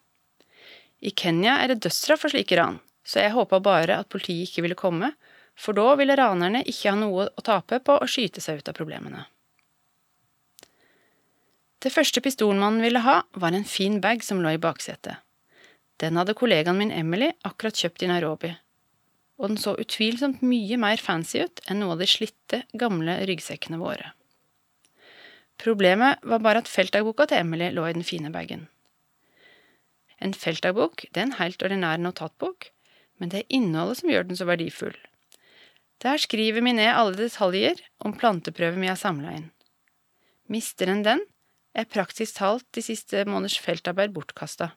I 1.04 1.10
Kenya 1.10 1.56
er 1.62 1.72
det 1.72 1.82
dødsstraff 1.84 2.22
for 2.22 2.32
slike 2.32 2.60
ran, 2.60 2.78
så 3.04 3.20
jeg 3.20 3.34
håpa 3.36 3.60
bare 3.60 4.00
at 4.00 4.10
politiet 4.12 4.48
ikke 4.48 4.64
ville 4.64 4.78
komme, 4.78 5.12
for 5.54 5.76
da 5.76 5.92
ville 5.98 6.16
ranerne 6.18 6.64
ikke 6.66 6.90
ha 6.90 6.98
noe 6.98 7.28
å 7.30 7.44
tape 7.44 7.78
på 7.84 7.98
å 8.00 8.08
skyte 8.10 8.42
seg 8.42 8.60
ut 8.60 8.70
av 8.72 8.76
problemene. 8.76 9.26
Det 11.84 11.92
første 11.92 12.22
pistolmannen 12.24 12.80
ville 12.80 13.02
ha, 13.04 13.20
var 13.36 13.52
en 13.52 13.66
fin 13.68 14.00
bag 14.00 14.24
som 14.24 14.40
lå 14.40 14.54
i 14.56 14.60
baksetet. 14.60 15.20
Den 16.00 16.16
hadde 16.18 16.34
kollegaen 16.34 16.80
min 16.80 16.90
Emily 16.90 17.28
akkurat 17.46 17.76
kjøpt 17.78 18.02
i 18.02 18.08
Nairobi, 18.10 18.50
og 19.38 19.52
den 19.52 19.60
så 19.60 19.76
utvilsomt 19.78 20.42
mye 20.42 20.78
mer 20.80 20.98
fancy 21.02 21.44
ut 21.44 21.60
enn 21.68 21.82
noe 21.82 21.94
av 21.94 22.02
de 22.02 22.08
slitte, 22.08 22.64
gamle 22.72 23.20
ryggsekkene 23.28 23.78
våre. 23.78 24.14
Problemet 25.60 26.24
var 26.26 26.42
bare 26.42 26.64
at 26.64 26.70
feltdagboka 26.70 27.28
til 27.30 27.44
Emily 27.44 27.68
lå 27.74 27.86
i 27.86 27.94
den 27.94 28.06
fine 28.06 28.32
bagen. 28.34 28.66
En 30.18 30.34
feltdagbok 30.34 31.04
det 31.12 31.20
er 31.20 31.28
en 31.28 31.38
helt 31.38 31.62
ordinær 31.62 32.00
notatbok, 32.00 32.70
men 33.20 33.31
det 33.33 33.42
er 33.42 33.57
innholdet 33.59 34.00
som 34.00 34.11
gjør 34.11 34.29
den 34.29 34.38
så 34.38 34.46
verdifull. 34.48 34.96
Der 36.05 36.20
skriver 36.20 36.64
vi 36.64 36.74
ned 36.77 36.90
alle 36.92 37.16
detaljer 37.16 37.81
om 38.05 38.16
planteprøven 38.18 38.83
vi 38.83 38.90
har 38.90 39.00
samla 39.00 39.37
inn. 39.38 39.50
Mister 40.50 40.90
en 40.92 41.05
den, 41.07 41.22
er 41.74 41.88
praktisk 41.90 42.37
talt 42.38 42.66
de 42.77 42.85
siste 42.85 43.24
måneders 43.27 43.57
feltarbeid 43.59 44.12
bortkasta, 44.14 44.70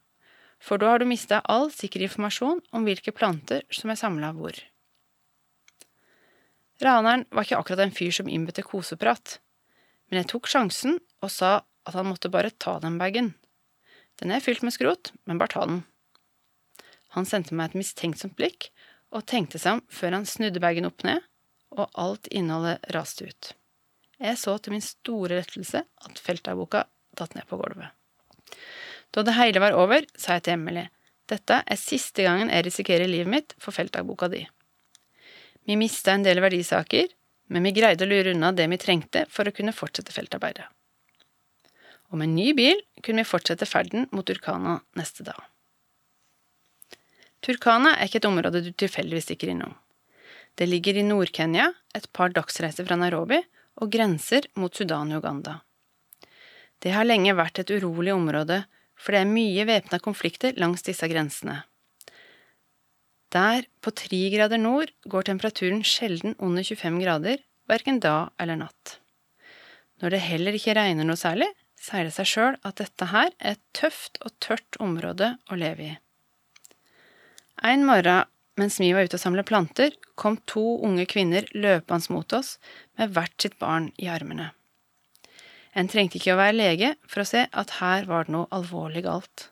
for 0.58 0.82
da 0.82 0.94
har 0.94 1.04
du 1.04 1.06
mista 1.10 1.44
all 1.46 1.68
sikker 1.74 2.02
informasjon 2.08 2.64
om 2.74 2.88
hvilke 2.88 3.14
planter 3.14 3.66
som 3.70 3.94
er 3.94 4.00
samla 4.00 4.32
hvor. 4.34 4.58
Raneren 6.82 7.28
var 7.30 7.46
ikke 7.46 7.60
akkurat 7.60 7.84
en 7.86 7.94
fyr 7.94 8.16
som 8.16 8.30
innbød 8.30 8.58
til 8.58 8.66
koseprat 8.66 9.38
men 10.08 10.22
jeg 10.22 10.32
tok 10.32 10.48
sjansen 10.50 10.98
og 11.24 11.32
sa 11.34 11.52
at 11.88 11.96
han 11.96 12.08
måtte 12.08 12.32
bare 12.32 12.54
ta 12.56 12.78
den 12.84 12.98
bagen. 13.00 13.34
Den 14.20 14.34
er 14.34 14.44
fylt 14.44 14.64
med 14.66 14.76
skrot, 14.76 15.12
men 15.28 15.40
bare 15.40 15.54
ta 15.54 15.66
den. 15.68 15.84
Han 17.18 17.26
sendte 17.26 17.56
meg 17.58 17.72
et 17.72 17.80
mistenksomt 17.82 18.38
blikk 18.38 18.70
og 19.16 19.26
tenkte 19.30 19.58
seg 19.62 19.80
om 19.80 19.86
før 19.90 20.20
han 20.20 20.28
snudde 20.30 20.62
bagen 20.62 20.86
opp 20.86 21.02
ned, 21.08 21.24
og 21.74 21.90
alt 22.00 22.30
innholdet 22.30 22.84
raste 22.94 23.28
ut. 23.28 23.50
Jeg 24.22 24.38
så 24.40 24.56
til 24.62 24.76
min 24.76 24.86
store 24.86 25.40
lettelse 25.40 25.82
at 25.84 26.22
feltdagboka 26.22 26.86
datt 27.18 27.34
ned 27.38 27.48
på 27.50 27.60
gulvet. 27.60 27.90
Da 29.14 29.24
det 29.26 29.36
hele 29.38 29.62
var 29.64 29.78
over, 29.78 30.06
sa 30.18 30.38
jeg 30.38 30.48
til 30.48 30.58
Emily, 30.58 30.86
dette 31.28 31.60
er 31.66 31.80
siste 31.80 32.24
gangen 32.24 32.52
jeg 32.54 32.66
risikerer 32.68 33.10
livet 33.10 33.32
mitt 33.32 33.58
for 33.62 33.76
feltdagboka 33.76 34.30
di. 34.32 34.46
Vi 35.68 35.76
mista 35.80 36.14
en 36.14 36.24
del 36.24 36.40
verdisaker, 36.44 37.10
men 37.52 37.66
vi 37.66 37.76
greide 37.76 38.06
å 38.06 38.10
lure 38.10 38.34
unna 38.36 38.54
det 38.56 38.70
vi 38.72 38.80
trengte 38.80 39.26
for 39.32 39.48
å 39.48 39.56
kunne 39.56 39.76
fortsette 39.76 40.16
feltarbeidet. 40.16 40.70
Og 42.08 42.20
med 42.20 42.30
en 42.30 42.38
ny 42.40 42.54
bil 42.56 42.80
kunne 43.04 43.26
vi 43.26 43.32
fortsette 43.32 43.68
ferden 43.68 44.08
mot 44.16 44.30
Urkana 44.32 44.80
neste 44.96 45.26
dag. 45.28 45.42
Turkana 47.46 47.96
er 47.96 48.10
ikke 48.10 48.22
et 48.22 48.30
område 48.30 48.64
du 48.66 48.72
tilfeldigvis 48.74 49.30
stikker 49.30 49.54
innom. 49.54 49.76
Det 50.58 50.66
ligger 50.66 50.98
i 50.98 51.06
Nord-Kenya, 51.06 51.70
et 51.94 52.10
par 52.14 52.34
dagsreiser 52.34 52.88
fra 52.88 52.98
Nairobi, 52.98 53.40
og 53.78 53.92
grenser 53.94 54.48
mot 54.58 54.74
Sudan 54.74 55.14
og 55.14 55.22
Uganda. 55.22 55.60
Det 56.82 56.94
har 56.94 57.06
lenge 57.06 57.36
vært 57.38 57.62
et 57.62 57.74
urolig 57.78 58.14
område, 58.14 58.64
for 58.98 59.14
det 59.14 59.22
er 59.22 59.30
mye 59.30 59.66
væpna 59.70 60.00
konflikter 60.02 60.58
langs 60.58 60.86
disse 60.86 61.06
grensene. 61.10 61.62
Der, 63.34 63.68
på 63.84 63.92
tre 63.92 64.22
grader 64.34 64.58
nord, 64.62 64.94
går 65.06 65.28
temperaturen 65.30 65.84
sjelden 65.86 66.34
under 66.40 66.64
25 66.64 67.02
grader, 67.04 67.44
verken 67.70 68.00
dag 68.02 68.32
eller 68.40 68.58
natt. 68.64 68.98
Når 70.02 70.14
det 70.14 70.26
heller 70.26 70.58
ikke 70.58 70.78
regner 70.78 71.06
noe 71.06 71.20
særlig, 71.20 71.50
sier 71.78 72.08
det 72.08 72.16
seg 72.16 72.30
sjøl 72.30 72.58
at 72.66 72.80
dette 72.82 73.10
her 73.12 73.30
er 73.38 73.58
et 73.58 73.64
tøft 73.78 74.22
og 74.24 74.34
tørt 74.42 74.80
område 74.82 75.36
å 75.52 75.58
leve 75.60 75.92
i. 75.92 75.96
En 77.64 77.86
morgen 77.86 78.26
mens 78.58 78.80
vi 78.82 78.90
var 78.94 79.06
ute 79.06 79.18
og 79.20 79.22
samla 79.22 79.44
planter, 79.46 79.94
kom 80.18 80.40
to 80.50 80.80
unge 80.86 81.06
kvinner 81.10 81.46
løpende 81.54 82.14
mot 82.14 82.34
oss 82.34 82.56
med 82.98 83.14
hvert 83.14 83.36
sitt 83.42 83.58
barn 83.62 83.92
i 84.02 84.10
armene. 84.10 84.50
En 85.78 85.90
trengte 85.92 86.18
ikke 86.18 86.34
å 86.34 86.40
være 86.40 86.58
lege 86.58 86.96
for 87.06 87.22
å 87.22 87.30
se 87.30 87.46
at 87.46 87.76
her 87.78 88.08
var 88.10 88.26
det 88.26 88.34
noe 88.34 88.50
alvorlig 88.56 89.06
galt. 89.06 89.52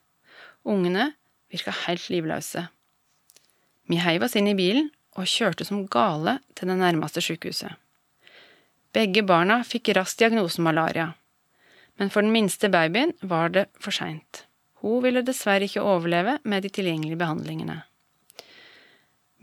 Ungene 0.65 1.11
virka 1.53 1.73
helt 1.85 2.09
livløse. 2.09 2.65
Vi 3.85 4.01
heiv 4.01 4.25
oss 4.25 4.33
inn 4.39 4.49
i 4.49 4.57
bilen 4.57 4.89
og 5.15 5.29
kjørte 5.29 5.67
som 5.67 5.85
gale 5.85 6.39
til 6.57 6.71
det 6.71 6.79
nærmeste 6.81 7.21
sykehuset. 7.21 7.77
Begge 8.95 9.21
barna 9.27 9.59
fikk 9.67 9.93
raskt 9.93 10.23
diagnosen 10.23 10.65
malaria, 10.65 11.11
men 11.99 12.09
for 12.09 12.25
den 12.25 12.33
minste 12.33 12.71
babyen 12.73 13.13
var 13.21 13.53
det 13.53 13.67
for 13.77 13.93
seint. 13.93 14.47
Hun 14.81 15.03
ville 15.05 15.23
dessverre 15.25 15.67
ikke 15.67 15.85
overleve 15.85 16.39
med 16.43 16.65
de 16.65 16.71
tilgjengelige 16.73 17.19
behandlingene. 17.21 17.83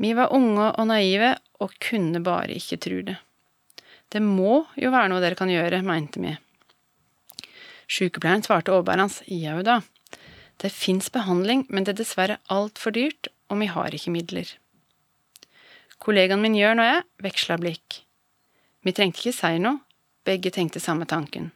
Vi 0.01 0.13
var 0.17 0.33
unge 0.35 0.71
og 0.71 0.89
naive 0.89 1.35
og 1.63 1.75
kunne 1.83 2.23
bare 2.25 2.57
ikke 2.57 2.81
tro 2.83 3.03
det. 3.07 3.19
Det 4.13 4.21
må 4.23 4.65
jo 4.77 4.91
være 4.93 5.09
noe 5.13 5.23
dere 5.25 5.39
kan 5.39 5.51
gjøre, 5.51 5.83
mente 5.87 6.21
vi. 6.21 6.35
Sykepleieren 7.93 8.45
svarte 8.45 8.73
overbærende 8.73 9.25
jau 9.29 9.61
da, 9.65 9.81
det 10.63 10.71
fins 10.73 11.09
behandling, 11.13 11.65
men 11.69 11.85
det 11.85 11.95
er 11.95 12.03
dessverre 12.03 12.39
altfor 12.53 12.95
dyrt, 12.95 13.29
og 13.51 13.61
vi 13.61 13.69
har 13.73 13.95
ikke 13.95 14.13
midler. 14.15 14.49
Kollegaen 16.03 16.43
min 16.43 16.57
Jørn 16.59 16.83
og 16.83 16.89
jeg 16.89 17.03
veksla 17.25 17.59
blikk. 17.63 18.03
Vi 18.83 18.95
trengte 18.95 19.23
ikke 19.23 19.37
si 19.37 19.59
noe, 19.63 19.83
begge 20.27 20.53
tenkte 20.55 20.83
samme 20.83 21.07
tanken. 21.11 21.51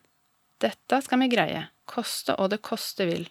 Dette 0.63 1.01
skal 1.05 1.21
vi 1.23 1.31
greie, 1.31 1.67
koste 1.87 2.35
og 2.41 2.51
det 2.53 2.63
koste 2.65 3.07
vil. 3.09 3.27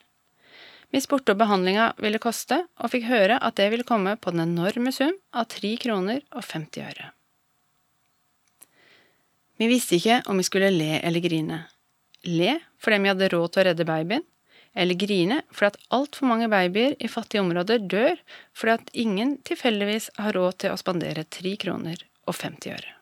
Vi 0.96 1.02
spurte 1.02 1.34
om 1.34 1.38
behandlinga 1.38 1.90
ville 2.00 2.22
koste, 2.24 2.62
og 2.80 2.94
fikk 2.94 3.10
høre 3.10 3.36
at 3.44 3.58
det 3.60 3.66
ville 3.74 3.84
komme 3.84 4.14
på 4.16 4.32
den 4.32 4.46
enorme 4.46 4.94
sum 4.96 5.12
av 5.36 5.50
3 5.52 5.74
kroner 5.84 6.22
og 6.32 6.46
50 6.48 6.86
øre. 6.88 7.10
Vi 9.60 9.68
visste 9.68 10.00
ikke 10.00 10.22
om 10.32 10.40
vi 10.40 10.46
skulle 10.48 10.72
le 10.72 11.02
eller 11.02 11.20
grine. 11.20 11.58
Le 12.24 12.56
fordi 12.80 13.02
vi 13.04 13.12
hadde 13.12 13.30
råd 13.36 13.52
til 13.52 13.66
å 13.66 13.68
redde 13.68 13.90
babyen, 13.92 14.24
eller 14.72 15.02
grine 15.04 15.42
fordi 15.52 15.74
at 15.74 15.92
altfor 16.00 16.32
mange 16.32 16.48
babyer 16.56 16.96
i 16.96 17.12
fattige 17.12 17.44
områder 17.44 17.84
dør 17.92 18.16
fordi 18.56 18.78
at 18.80 18.98
ingen 19.06 19.36
tilfeldigvis 19.44 20.14
har 20.16 20.40
råd 20.40 20.62
til 20.64 20.72
å 20.78 20.80
spandere 20.80 21.28
3 21.28 21.58
kroner 21.66 22.08
og 22.24 22.40
50 22.40 22.72
øre. 22.72 22.95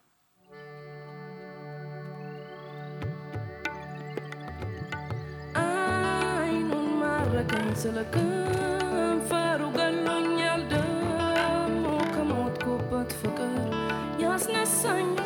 سلكن 7.44 7.76
سلكن 7.76 9.20
فارقا 9.30 9.90
لن 9.92 10.40
يلدم 10.40 11.86
وكموت 11.86 12.64
كوبة 12.64 13.04
فقر 13.24 13.76
ياسنا 14.20 14.62
السنة 14.62 15.23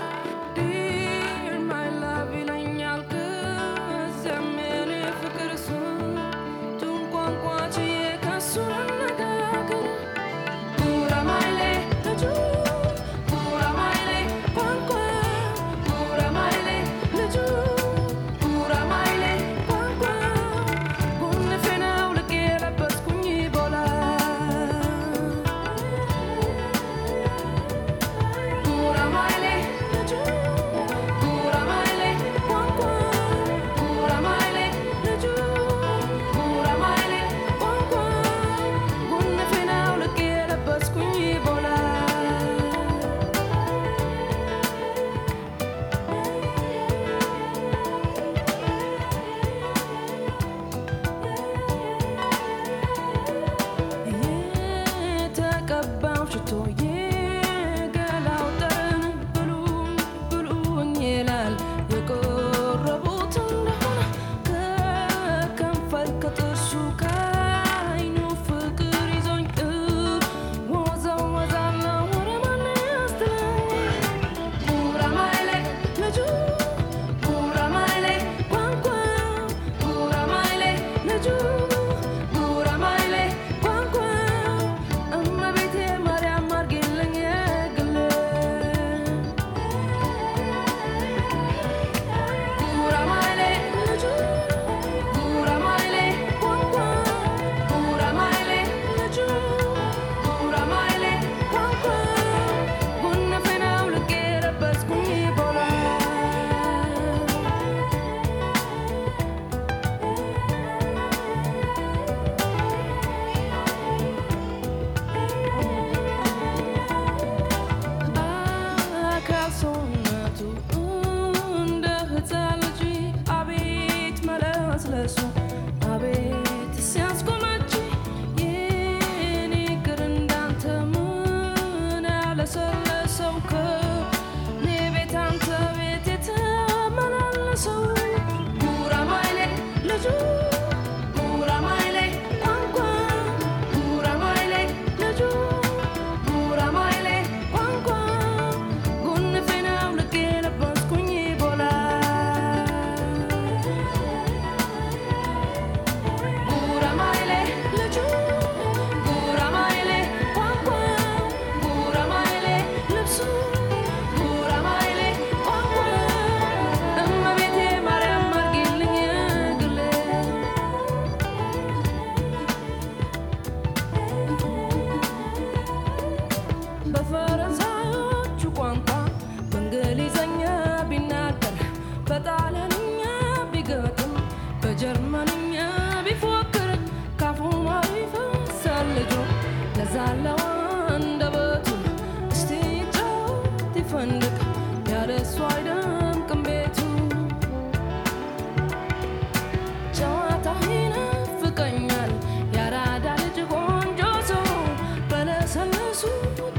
사나수 205.57 206.07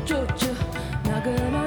쫓아 0.04 0.52
나가면 1.04 1.57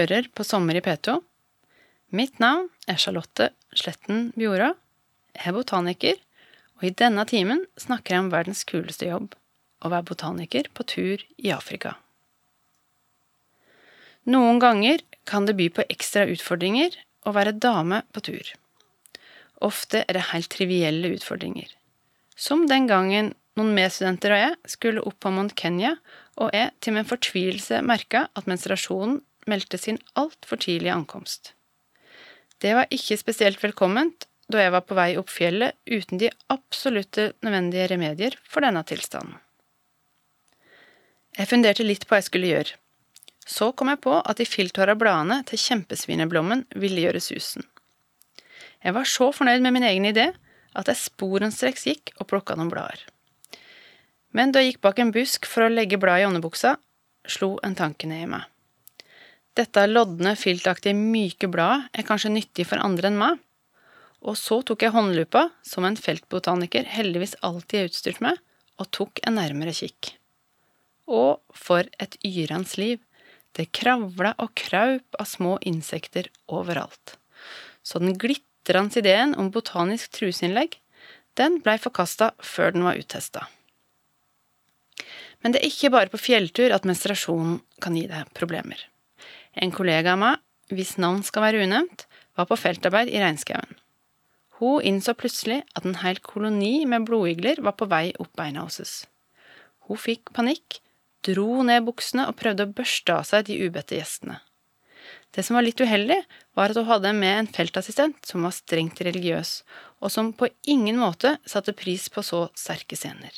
hører 0.00 0.28
på 0.32 0.44
Sommer 0.46 0.78
i 0.78 0.82
P2. 0.84 1.18
Mitt 2.16 2.38
navn 2.40 2.68
er 2.88 2.98
Charlotte 3.00 3.50
Sletten 3.76 4.30
Bjora. 4.36 4.72
Jeg 5.36 5.50
er 5.50 5.56
botaniker, 5.56 6.20
og 6.80 6.86
i 6.88 6.94
denne 6.96 7.26
timen 7.28 7.66
snakker 7.80 8.16
jeg 8.16 8.24
om 8.24 8.30
verdens 8.32 8.64
kuleste 8.68 9.10
jobb 9.10 9.34
å 9.80 9.90
være 9.92 10.08
botaniker 10.10 10.70
på 10.76 10.86
tur 10.88 11.24
i 11.36 11.52
Afrika. 11.52 11.98
Noen 14.30 14.60
ganger 14.60 15.04
kan 15.28 15.46
det 15.48 15.56
by 15.58 15.68
på 15.76 15.86
ekstra 15.92 16.26
utfordringer 16.32 16.96
å 17.28 17.34
være 17.36 17.56
dame 17.56 18.02
på 18.14 18.24
tur. 18.30 18.52
Ofte 19.60 20.04
er 20.06 20.16
det 20.16 20.30
helt 20.32 20.50
trivielle 20.52 21.12
utfordringer. 21.16 21.68
Som 22.36 22.66
den 22.70 22.88
gangen 22.88 23.34
Noen 23.58 23.74
medstudenter 23.74 24.32
og 24.32 24.38
jeg 24.38 24.70
skulle 24.72 25.02
opp 25.04 25.16
på 25.20 25.32
Mount 25.34 25.56
Kenya, 25.58 25.96
og 26.40 26.54
jeg 26.54 26.70
til 26.80 26.94
min 26.94 27.08
fortvilelse 27.08 27.80
merka 27.84 28.28
at 28.38 28.46
menstruasjonen 28.48 29.18
meldte 29.48 29.78
sin 29.78 29.98
altfor 30.18 30.60
tidlige 30.60 30.94
ankomst. 30.94 31.54
Det 32.60 32.74
var 32.76 32.90
ikke 32.92 33.16
spesielt 33.20 33.62
velkomment 33.62 34.26
da 34.50 34.64
jeg 34.64 34.74
var 34.74 34.84
på 34.84 34.96
vei 34.98 35.14
opp 35.20 35.30
fjellet 35.32 35.78
uten 35.88 36.20
de 36.20 36.30
absolutte 36.52 37.30
nødvendige 37.44 37.86
remedier 37.92 38.36
for 38.44 38.66
denne 38.66 38.82
tilstanden. 38.84 39.38
Jeg 41.38 41.48
funderte 41.48 41.86
litt 41.86 42.04
på 42.04 42.14
hva 42.14 42.20
jeg 42.20 42.28
skulle 42.28 42.50
gjøre. 42.50 42.76
Så 43.46 43.70
kom 43.72 43.88
jeg 43.90 44.02
på 44.04 44.16
at 44.18 44.38
de 44.38 44.46
filthåra 44.46 44.96
bladene 44.98 45.40
til 45.48 45.60
kjempesvineblommen 45.62 46.66
ville 46.82 47.06
gjøre 47.06 47.22
susen. 47.22 47.64
Jeg 48.84 48.94
var 48.96 49.08
så 49.08 49.30
fornøyd 49.34 49.62
med 49.64 49.76
min 49.76 49.86
egen 49.86 50.08
idé 50.10 50.30
at 50.76 50.90
jeg 50.90 51.00
sporenstreks 51.00 51.86
gikk 51.88 52.12
og 52.18 52.28
plukka 52.30 52.56
noen 52.58 52.70
blader. 52.72 53.02
Men 54.36 54.52
da 54.52 54.62
jeg 54.62 54.74
gikk 54.74 54.84
bak 54.86 55.00
en 55.02 55.12
busk 55.14 55.48
for 55.50 55.66
å 55.66 55.72
legge 55.72 55.98
bladet 55.98 56.24
i 56.24 56.28
åndebuksa, 56.28 56.76
slo 57.26 57.56
en 57.66 57.76
tanke 57.78 58.08
ned 58.10 58.26
i 58.26 58.30
meg. 58.30 58.46
Dette 59.60 59.82
lodne, 59.90 60.32
filtaktige, 60.40 60.96
myke 60.96 61.48
bladet 61.52 61.90
er 61.92 62.06
kanskje 62.08 62.30
nyttig 62.32 62.64
for 62.70 62.80
andre 62.80 63.10
enn 63.10 63.18
meg. 63.20 63.40
Og 64.24 64.36
så 64.40 64.60
tok 64.64 64.86
jeg 64.86 64.94
håndlupa, 64.94 65.48
som 65.60 65.84
en 65.84 65.98
feltbotaniker 66.00 66.86
heldigvis 66.88 67.36
alltid 67.44 67.80
er 67.80 67.90
utstyrt 67.90 68.22
med, 68.24 68.40
og 68.80 68.88
tok 68.96 69.20
en 69.28 69.36
nærmere 69.36 69.74
kikk. 69.76 70.14
Og 71.10 71.42
for 71.52 71.88
et 72.00 72.16
yrende 72.24 72.80
liv! 72.80 73.00
Det 73.58 73.66
kravla 73.74 74.30
og 74.38 74.52
kraup 74.54 75.16
av 75.18 75.26
små 75.26 75.56
insekter 75.66 76.28
overalt. 76.46 77.16
Så 77.82 77.98
den 77.98 78.14
glitrende 78.14 79.00
ideen 79.02 79.34
om 79.34 79.48
botanisk 79.50 80.12
truseinnlegg, 80.14 80.76
den 81.34 81.58
blei 81.64 81.74
forkasta 81.82 82.30
før 82.38 82.76
den 82.76 82.86
var 82.86 83.00
uttesta. 83.00 83.48
Men 85.42 85.52
det 85.52 85.64
er 85.64 85.72
ikke 85.72 85.90
bare 85.90 86.12
på 86.12 86.22
fjelltur 86.22 86.70
at 86.76 86.86
menstruasjonen 86.86 87.58
kan 87.82 87.98
gi 87.98 88.06
deg 88.06 88.30
problemer. 88.38 88.86
En 89.58 89.72
kollega 89.74 90.14
av 90.14 90.20
meg, 90.22 90.42
hvis 90.70 90.96
navn 91.02 91.22
skal 91.26 91.48
være 91.48 91.64
unevnt, 91.66 92.06
var 92.38 92.46
på 92.46 92.58
feltarbeid 92.58 93.10
i 93.10 93.18
regnskauen. 93.22 93.78
Hun 94.60 94.84
innså 94.86 95.16
plutselig 95.18 95.62
at 95.74 95.86
en 95.88 95.98
hel 96.02 96.20
koloni 96.22 96.84
med 96.86 97.08
blodigler 97.08 97.62
var 97.64 97.74
på 97.80 97.88
vei 97.90 98.10
opp 98.20 98.30
beina 98.38 98.62
hennes. 98.66 99.06
Hun 99.88 99.98
fikk 99.98 100.30
panikk, 100.36 100.78
dro 101.26 101.64
ned 101.66 101.84
buksene 101.88 102.28
og 102.30 102.38
prøvde 102.38 102.68
å 102.68 102.72
børste 102.76 103.16
av 103.16 103.26
seg 103.28 103.48
de 103.48 103.58
ubedte 103.64 103.98
gjestene. 103.98 104.38
Det 105.34 105.42
som 105.46 105.56
var 105.56 105.64
litt 105.64 105.80
uheldig, 105.80 106.18
var 106.58 106.70
at 106.70 106.78
hun 106.78 106.88
hadde 106.88 107.12
med 107.16 107.36
en 107.38 107.50
feltassistent 107.50 108.26
som 108.26 108.44
var 108.46 108.54
strengt 108.54 109.00
religiøs, 109.02 109.60
og 110.02 110.12
som 110.12 110.32
på 110.34 110.50
ingen 110.70 110.98
måte 111.00 111.36
satte 111.48 111.74
pris 111.76 112.08
på 112.12 112.22
så 112.26 112.48
sterke 112.58 112.98
scener. 112.98 113.32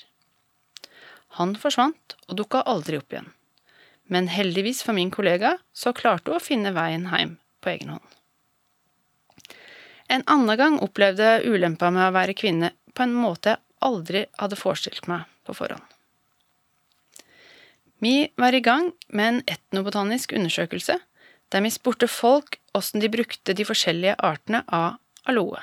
Han 1.38 1.54
forsvant 1.56 2.16
og 2.28 2.36
dukka 2.40 2.64
aldri 2.68 2.98
opp 3.00 3.14
igjen 3.14 3.30
men 4.10 4.28
heldigvis 4.28 4.82
for 4.82 4.96
min 4.96 5.10
kollega 5.10 5.56
så 5.72 5.92
klarte 5.96 6.32
hun 6.32 6.40
å 6.40 6.44
finne 6.44 6.74
veien 6.76 7.08
hjem 7.12 7.36
på 7.62 7.74
egen 7.74 7.94
hånd. 7.94 8.08
En 10.12 10.24
annen 10.26 10.58
gang 10.60 10.78
opplevde 10.84 11.24
jeg 11.24 11.54
ulempa 11.54 11.90
med 11.94 12.10
å 12.10 12.14
være 12.14 12.36
kvinne 12.36 12.72
på 12.92 13.06
en 13.06 13.14
måte 13.16 13.54
jeg 13.54 13.64
aldri 13.82 14.26
hadde 14.38 14.58
forestilt 14.58 15.08
meg 15.10 15.24
på 15.46 15.54
forhånd. 15.56 15.82
Vi 18.02 18.28
var 18.36 18.54
i 18.54 18.60
gang 18.62 18.90
med 19.14 19.28
en 19.28 19.40
etnobotanisk 19.54 20.34
undersøkelse 20.34 20.98
der 21.52 21.62
vi 21.62 21.70
spurte 21.70 22.08
folk 22.10 22.58
åssen 22.74 23.02
de 23.02 23.10
brukte 23.12 23.54
de 23.54 23.66
forskjellige 23.68 24.16
artene 24.18 24.62
av 24.66 24.98
aloe. 25.28 25.60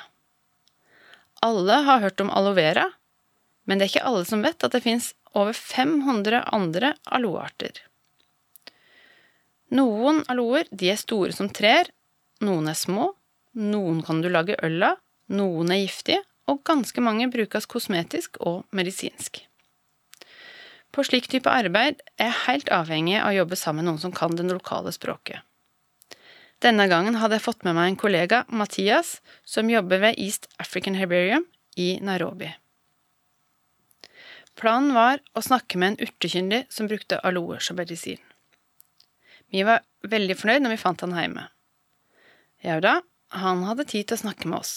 Alle 1.43 1.81
har 1.87 2.03
hørt 2.03 2.21
om 2.23 2.31
aloe 2.31 2.55
vera, 2.57 2.85
men 3.67 3.79
det 3.79 3.87
er 3.87 3.93
ikke 3.93 4.07
alle 4.07 4.27
som 4.27 4.43
vet 4.45 4.63
at 4.63 4.75
det 4.75 4.83
fins 4.85 5.13
over 5.37 5.53
500 5.55 6.43
andre 6.55 6.93
aloearter. 7.05 7.83
Noen 9.69 10.23
aloer 10.31 10.69
de 10.71 10.89
er 10.89 10.97
store 10.97 11.33
som 11.35 11.49
trær, 11.53 11.91
noen 12.41 12.71
er 12.71 12.77
små, 12.77 13.11
noen 13.53 14.01
kan 14.05 14.23
du 14.23 14.29
lage 14.31 14.57
øl 14.65 14.81
av, 14.85 14.97
noen 15.29 15.73
er 15.73 15.83
giftige, 15.83 16.23
og 16.49 16.63
ganske 16.65 17.01
mange 17.05 17.27
brukes 17.29 17.69
kosmetisk 17.69 18.39
og 18.41 18.63
medisinsk. 18.73 19.43
På 20.89 21.05
slik 21.05 21.27
type 21.29 21.51
arbeid 21.53 21.99
er 22.17 22.31
jeg 22.31 22.41
helt 22.47 22.71
avhengig 22.73 23.19
av 23.19 23.29
å 23.29 23.37
jobbe 23.37 23.59
sammen 23.59 23.83
med 23.83 23.91
noen 23.91 24.01
som 24.01 24.15
kan 24.15 24.33
det 24.33 24.47
lokale 24.49 24.93
språket. 24.95 25.43
Denne 26.59 26.89
gangen 26.91 27.19
hadde 27.21 27.37
jeg 27.37 27.45
fått 27.45 27.61
med 27.63 27.77
meg 27.77 27.91
en 27.91 27.99
kollega, 27.99 28.41
Mathias, 28.49 29.19
som 29.45 29.69
jobber 29.71 30.01
ved 30.01 30.17
East 30.19 30.49
African 30.59 30.97
Herbarium 30.99 31.45
i 31.77 31.99
Nairobi. 32.03 32.49
Planen 34.59 34.91
var 34.97 35.21
å 35.37 35.45
snakke 35.45 35.79
med 35.79 35.93
en 35.93 36.09
urtekyndig 36.09 36.65
som 36.73 36.89
brukte 36.89 37.21
aloer 37.23 37.63
som 37.63 37.77
medisin. 37.79 38.19
Vi 39.49 39.63
var 39.65 39.81
veldig 40.05 40.37
fornøyd 40.37 40.63
når 40.63 40.75
vi 40.75 40.81
fant 40.81 41.01
han 41.05 41.15
hjemme. 41.17 41.47
Jau 42.65 42.79
da, 42.83 42.99
han 43.33 43.65
hadde 43.67 43.87
tid 43.89 44.09
til 44.09 44.17
å 44.17 44.23
snakke 44.23 44.49
med 44.49 44.59
oss. 44.61 44.75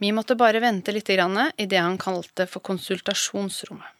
Vi 0.00 0.12
måtte 0.12 0.36
bare 0.36 0.60
vente 0.60 0.92
litt 0.92 1.08
i 1.08 1.16
det 1.66 1.80
han 1.80 1.98
kalte 1.98 2.46
for 2.46 2.60
konsultasjonsrommet. 2.60 3.92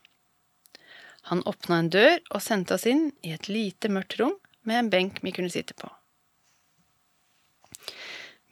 Han 1.27 1.43
åpna 1.43 1.81
en 1.81 1.89
dør 1.91 2.21
og 2.31 2.43
sendte 2.45 2.77
oss 2.77 2.85
inn 2.87 3.09
i 3.27 3.33
et 3.35 3.49
lite, 3.49 3.89
mørkt 3.91 4.19
rom 4.21 4.37
med 4.63 4.79
en 4.79 4.91
benk 4.91 5.23
vi 5.25 5.33
kunne 5.35 5.51
sitte 5.51 5.75
på. 5.75 5.89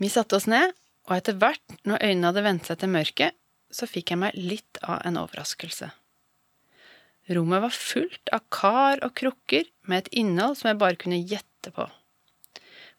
Vi 0.02 0.10
satte 0.10 0.40
oss 0.40 0.48
ned, 0.50 0.72
og 1.06 1.18
etter 1.18 1.36
hvert, 1.38 1.62
når 1.86 2.02
øynene 2.02 2.30
hadde 2.32 2.46
vent 2.48 2.66
seg 2.66 2.80
til 2.80 2.90
mørket, 2.90 3.36
så 3.70 3.86
fikk 3.86 4.10
jeg 4.10 4.22
meg 4.24 4.34
litt 4.34 4.80
av 4.82 5.04
en 5.06 5.20
overraskelse. 5.20 5.92
Rommet 7.36 7.62
var 7.62 7.76
fullt 7.76 8.32
av 8.34 8.42
kar 8.52 9.04
og 9.06 9.14
krukker 9.16 9.68
med 9.88 10.04
et 10.04 10.12
innhold 10.22 10.58
som 10.58 10.70
jeg 10.70 10.80
bare 10.80 10.98
kunne 11.00 11.20
gjette 11.20 11.72
på. 11.74 11.86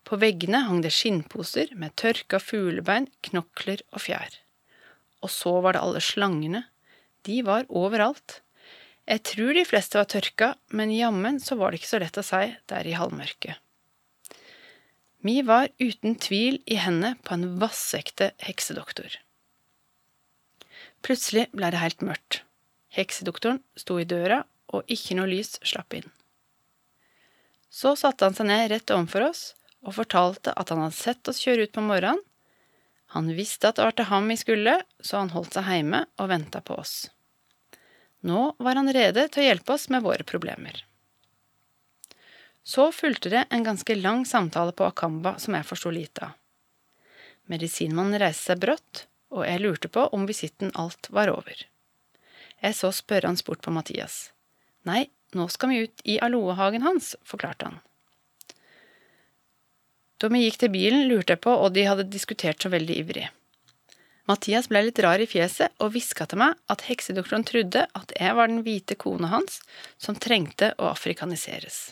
På 0.06 0.20
veggene 0.22 0.62
hang 0.68 0.84
det 0.86 0.94
skinnposer 0.94 1.74
med 1.80 1.96
tørka 1.98 2.40
fuglebein, 2.42 3.08
knokler 3.26 3.82
og 3.92 4.04
fjær. 4.06 4.38
Og 5.26 5.32
så 5.34 5.56
var 5.66 5.74
det 5.74 5.82
alle 5.82 6.02
slangene. 6.04 6.66
De 7.26 7.40
var 7.46 7.66
overalt. 7.74 8.42
Jeg 9.10 9.24
tror 9.26 9.54
de 9.58 9.66
fleste 9.66 9.98
var 9.98 10.10
tørka, 10.10 10.54
men 10.70 10.94
jammen 10.94 11.40
så 11.42 11.58
var 11.58 11.72
det 11.72 11.82
ikke 11.82 11.94
så 11.96 12.02
lett 12.02 12.22
å 12.22 12.26
si 12.26 12.44
der 12.70 12.90
i 12.90 12.98
halvmørket. 12.98 13.58
Mi 15.26 15.40
var 15.42 15.72
uten 15.82 16.20
tvil 16.22 16.60
i 16.70 16.78
hendene 16.78 17.16
på 17.26 17.34
en 17.34 17.56
vassekte 17.62 18.30
heksedoktor. 18.46 19.10
Plutselig 21.06 21.48
ble 21.54 21.72
det 21.74 21.82
helt 21.82 22.06
mørkt. 22.06 22.44
Heksedoktoren 22.94 23.64
sto 23.78 23.98
i 23.98 24.06
døra, 24.06 24.44
og 24.74 24.86
ikke 24.92 25.18
noe 25.18 25.30
lys 25.30 25.56
slapp 25.66 25.94
inn. 25.98 26.06
Så 27.76 27.92
satte 28.00 28.24
han 28.28 28.38
seg 28.38 28.48
ned 28.48 28.70
rett 28.72 28.94
overfor 28.96 29.28
oss 29.34 29.44
og 29.84 29.98
fortalte 29.98 30.54
at 30.56 30.72
han 30.72 30.86
hadde 30.86 30.96
sett 30.96 31.28
oss 31.28 31.42
kjøre 31.44 31.68
ut 31.68 31.76
på 31.76 31.84
morgenen. 31.84 32.22
Han 33.14 33.28
visste 33.36 33.70
at 33.70 33.78
det 33.78 33.84
var 33.86 33.96
til 33.96 34.08
ham 34.10 34.32
vi 34.32 34.38
skulle, 34.40 34.80
så 35.00 35.20
han 35.22 35.34
holdt 35.36 35.58
seg 35.58 35.68
hjemme 35.70 36.06
og 36.20 36.32
venta 36.32 36.62
på 36.66 36.78
oss. 36.80 36.96
Nå 38.26 38.56
var 38.58 38.80
han 38.80 38.90
rede 38.96 39.28
til 39.30 39.44
å 39.44 39.46
hjelpe 39.50 39.76
oss 39.76 39.90
med 39.94 40.04
våre 40.08 40.26
problemer. 40.28 40.82
Så 42.66 42.88
fulgte 42.96 43.30
det 43.30 43.44
en 43.54 43.68
ganske 43.68 43.96
lang 44.00 44.24
samtale 44.26 44.74
på 44.74 44.88
Akamba 44.88 45.36
som 45.38 45.54
jeg 45.54 45.68
forsto 45.70 45.92
lite 45.94 46.32
av. 46.32 46.34
Medisinmannen 47.46 48.18
reiste 48.18 48.50
seg 48.50 48.64
brått, 48.64 49.04
og 49.30 49.44
jeg 49.46 49.62
lurte 49.62 49.92
på 49.92 50.08
om 50.18 50.26
visitten 50.26 50.72
alt 50.74 51.12
var 51.14 51.30
over. 51.30 51.60
Jeg 52.64 52.74
så 52.80 52.90
spørrende 52.96 53.46
bort 53.46 53.62
på 53.62 53.74
Mathias. 53.76 54.32
Nei, 54.90 55.06
nå 55.36 55.48
skal 55.52 55.72
vi 55.72 55.84
ut 55.86 56.06
i 56.08 56.20
aloehagen 56.24 56.86
hans, 56.86 57.14
forklarte 57.28 57.70
han. 57.70 57.82
Da 60.22 60.30
vi 60.32 60.46
gikk 60.46 60.62
til 60.62 60.72
bilen, 60.72 61.10
lurte 61.10 61.36
jeg 61.36 61.44
på 61.44 61.54
hva 61.60 61.72
de 61.74 61.84
hadde 61.86 62.08
diskutert 62.10 62.64
så 62.64 62.72
veldig 62.72 63.02
ivrig. 63.04 63.26
Mathias 64.26 64.70
ble 64.72 64.82
litt 64.88 65.00
rar 65.06 65.22
i 65.22 65.28
fjeset 65.30 65.76
og 65.84 65.92
hviska 65.94 66.26
til 66.30 66.42
meg 66.42 66.56
at 66.72 66.88
heksedoktoren 66.88 67.46
trodde 67.46 67.84
at 67.86 68.16
jeg 68.18 68.38
var 68.38 68.50
den 68.50 68.64
hvite 68.66 68.98
kona 68.98 69.30
hans 69.30 69.60
som 70.02 70.18
trengte 70.18 70.72
å 70.80 70.90
afrikaniseres. 70.90 71.92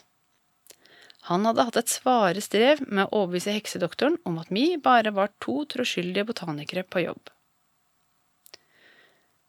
Han 1.29 1.45
hadde 1.47 1.67
hatt 1.67 1.77
et 1.79 1.93
svare 1.93 2.41
strev 2.43 2.81
med 2.87 3.05
å 3.05 3.21
overbevise 3.21 3.53
heksedoktoren 3.55 4.17
om 4.27 4.41
at 4.41 4.49
vi 4.51 4.65
bare 4.81 5.13
var 5.15 5.31
to 5.43 5.61
troskyldige 5.69 6.25
botanikere 6.31 6.83
på 6.83 7.05
jobb. 7.05 7.29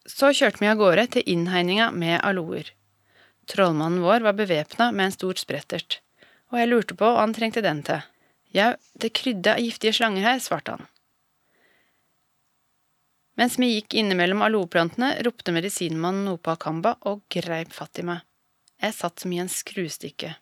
Så 0.05 0.29
kjørte 0.37 0.61
vi 0.61 0.69
av 0.69 0.77
gårde 0.79 1.07
til 1.15 1.33
innhegninga 1.33 1.89
med 1.91 2.19
aloer. 2.21 2.69
Trollmannen 3.51 4.01
vår 4.01 4.25
var 4.25 4.33
bevæpna 4.33 4.89
med 4.91 5.09
en 5.09 5.15
stor 5.15 5.37
sprettert, 5.37 5.99
og 6.51 6.59
jeg 6.59 6.69
lurte 6.71 6.97
på 6.97 7.07
hva 7.07 7.21
han 7.21 7.35
trengte 7.35 7.63
den 7.65 7.83
til. 7.85 8.01
Jau, 8.55 8.73
det 9.01 9.13
krydde 9.17 9.53
av 9.53 9.61
giftige 9.61 9.93
slanger 9.97 10.25
her, 10.25 10.39
svarte 10.41 10.77
han. 10.77 10.85
Mens 13.35 13.57
vi 13.59 13.73
gikk 13.73 13.97
innimellom 13.99 14.41
aloeplantene, 14.45 15.11
ropte 15.27 15.51
medisinmannen 15.51 16.23
noe 16.29 16.39
på 16.39 16.53
Akamba 16.53 16.95
og 17.11 17.25
greip 17.31 17.73
fatt 17.75 17.99
i 17.99 18.05
meg. 18.07 18.23
Jeg 18.81 18.95
satt 18.95 19.21
som 19.21 19.33
i 19.35 19.41
en 19.43 19.51
skruestikke. 19.51 20.35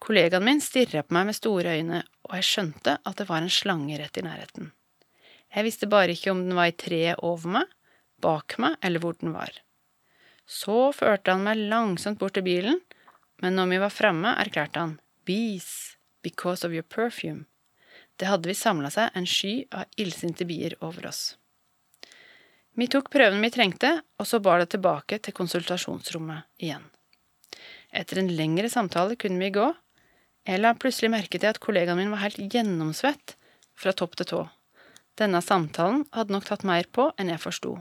Kollegaen 0.00 0.44
min 0.44 0.62
stirra 0.64 1.02
på 1.04 1.16
meg 1.16 1.28
med 1.28 1.36
store 1.36 1.76
øyne, 1.76 2.02
og 2.28 2.34
jeg 2.38 2.48
skjønte 2.48 2.96
at 3.00 3.20
det 3.20 3.28
var 3.28 3.44
en 3.44 3.52
slange 3.52 4.00
rett 4.00 4.16
i 4.20 4.24
nærheten. 4.24 4.72
Jeg 5.52 5.64
visste 5.68 5.88
bare 5.88 6.16
ikke 6.16 6.32
om 6.32 6.42
den 6.44 6.56
var 6.56 6.72
i 6.72 6.76
treet 6.76 7.22
over 7.24 7.52
meg, 7.60 7.70
bak 8.20 8.56
meg 8.60 8.76
eller 8.84 9.00
hvor 9.00 9.16
den 9.20 9.36
var. 9.36 9.52
Så 10.46 10.92
førte 10.94 11.34
han 11.34 11.44
meg 11.46 11.60
langsomt 11.70 12.20
bort 12.20 12.36
til 12.38 12.46
bilen, 12.46 12.78
men 13.42 13.58
når 13.58 13.72
vi 13.72 13.82
var 13.82 13.92
framme, 13.92 14.32
erklærte 14.38 14.80
han 14.80 14.98
Bees, 15.26 15.96
because 16.22 16.64
of 16.66 16.72
your 16.72 16.86
perfume. 16.86 17.44
Det 18.16 18.30
hadde 18.30 18.48
vi 18.48 18.54
samla 18.56 18.90
seg 18.94 19.12
en 19.18 19.26
sky 19.28 19.66
av 19.74 19.90
illsinte 20.00 20.46
bier 20.48 20.76
over 20.80 21.10
oss. 21.10 21.36
Vi 22.76 22.88
tok 22.92 23.10
prøven 23.12 23.42
vi 23.42 23.50
trengte, 23.52 23.90
og 24.20 24.28
så 24.28 24.40
bar 24.40 24.60
det 24.62 24.70
tilbake 24.74 25.18
til 25.24 25.34
konsultasjonsrommet 25.36 26.46
igjen. 26.62 26.84
Etter 27.96 28.20
en 28.20 28.32
lengre 28.38 28.68
samtale 28.72 29.16
kunne 29.20 29.40
vi 29.40 29.52
gå. 29.54 29.66
Jeg 30.46 30.60
la 30.60 30.74
plutselig 30.78 31.10
merke 31.12 31.40
til 31.40 31.50
at 31.50 31.60
kollegaen 31.62 31.98
min 31.98 32.12
var 32.12 32.22
helt 32.22 32.38
gjennomsvett 32.52 33.36
fra 33.76 33.94
topp 33.96 34.16
til 34.20 34.30
tå. 34.30 34.42
Denne 35.16 35.40
samtalen 35.40 36.04
hadde 36.12 36.36
nok 36.36 36.48
tatt 36.48 36.66
mer 36.68 36.88
på 36.92 37.08
enn 37.16 37.32
jeg 37.32 37.42
forsto. 37.42 37.78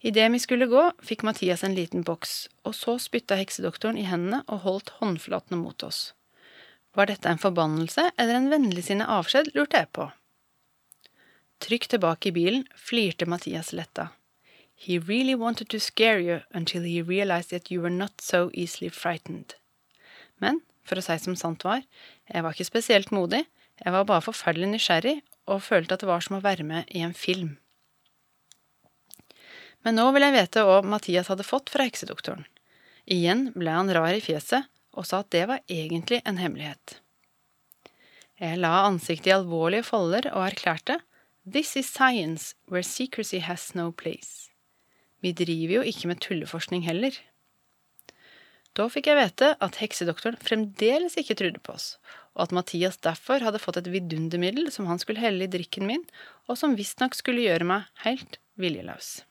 Idet 0.00 0.28
vi 0.32 0.38
skulle 0.38 0.68
gå, 0.70 0.82
fikk 1.02 1.24
Mathias 1.26 1.64
en 1.66 1.74
liten 1.74 2.04
boks, 2.06 2.46
og 2.62 2.76
så 2.78 2.98
spytta 3.02 3.38
heksedoktoren 3.40 3.98
i 3.98 4.06
hendene 4.06 4.44
og 4.46 4.62
holdt 4.62 4.92
håndflatene 5.00 5.58
mot 5.58 5.82
oss. 5.82 6.12
Var 6.94 7.10
dette 7.10 7.30
en 7.30 7.40
forbannelse 7.42 8.12
eller 8.16 8.38
en 8.38 8.50
vennligsinnet 8.52 9.10
avskjed, 9.10 9.50
lurte 9.58 9.82
jeg 9.82 9.90
på. 9.98 10.06
Trygt 11.58 11.90
tilbake 11.90 12.30
i 12.30 12.34
bilen 12.36 12.64
flirte 12.78 13.26
Mathias 13.26 13.72
letta. 13.74 14.12
He 14.78 14.98
really 14.98 15.34
wanted 15.34 15.68
to 15.70 15.80
scare 15.80 16.20
you 16.22 16.40
until 16.54 16.82
he 16.82 17.02
realized 17.02 17.50
that 17.50 17.70
you 17.70 17.82
were 17.82 17.90
not 17.90 18.20
so 18.20 18.50
easily 18.54 18.88
frightened. 18.88 19.56
Men, 20.38 20.62
for 20.86 21.00
å 21.00 21.02
si 21.02 21.18
som 21.18 21.34
sant 21.34 21.66
var, 21.66 21.82
jeg 22.30 22.44
var 22.46 22.54
ikke 22.54 22.70
spesielt 22.70 23.10
modig, 23.10 23.42
jeg 23.82 23.94
var 23.94 24.06
bare 24.06 24.22
forferdelig 24.22 24.70
nysgjerrig 24.76 25.16
og 25.50 25.64
følte 25.66 25.98
at 25.98 26.04
det 26.04 26.10
var 26.10 26.22
som 26.22 26.38
å 26.38 26.44
være 26.44 26.66
med 26.66 26.86
i 26.94 27.02
en 27.02 27.14
film. 27.14 27.56
Men 29.88 29.96
nå 29.96 30.10
vil 30.12 30.20
jeg 30.20 30.34
vite 30.34 30.62
hva 30.68 30.82
Mathias 30.84 31.30
hadde 31.32 31.46
fått 31.48 31.70
fra 31.72 31.86
heksedoktoren. 31.86 32.42
Igjen 33.08 33.46
ble 33.54 33.72
han 33.72 33.88
rar 33.96 34.12
i 34.12 34.20
fjeset 34.20 34.66
og 34.92 35.06
sa 35.08 35.22
at 35.22 35.30
det 35.32 35.46
var 35.48 35.62
egentlig 35.64 36.18
en 36.28 36.36
hemmelighet. 36.36 36.98
Jeg 38.36 38.58
la 38.60 38.82
ansiktet 38.84 39.30
i 39.30 39.32
alvorlige 39.32 39.86
folder 39.88 40.28
og 40.34 40.44
erklærte 40.44 40.98
This 41.48 41.72
is 41.80 41.88
science 41.88 42.52
where 42.68 42.84
secrecy 42.84 43.40
has 43.40 43.70
no 43.72 43.86
place. 43.88 44.50
Vi 45.24 45.32
driver 45.32 45.78
jo 45.78 45.86
ikke 45.88 46.10
med 46.10 46.20
tulleforskning 46.20 46.84
heller. 46.84 47.16
Da 48.76 48.90
fikk 48.92 49.08
jeg 49.08 49.16
vite 49.22 49.54
at 49.56 49.80
heksedoktoren 49.80 50.36
fremdeles 50.36 51.16
ikke 51.16 51.38
trodde 51.40 51.64
på 51.64 51.78
oss, 51.78 51.94
og 52.36 52.44
at 52.44 52.52
Mathias 52.60 53.00
derfor 53.08 53.40
hadde 53.40 53.62
fått 53.64 53.80
et 53.80 53.88
vidundermiddel 53.88 54.68
som 54.68 54.92
han 54.92 55.00
skulle 55.00 55.24
helle 55.24 55.48
i 55.48 55.54
drikken 55.56 55.88
min, 55.88 56.04
og 56.44 56.60
som 56.60 56.76
visstnok 56.76 57.16
skulle 57.16 57.48
gjøre 57.48 57.72
meg 57.72 57.88
helt 58.04 58.36
viljeløs. 58.60 59.22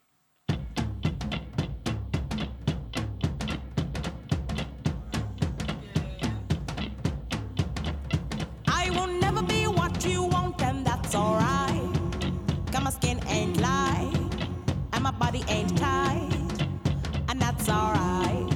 Alright. 17.70 18.50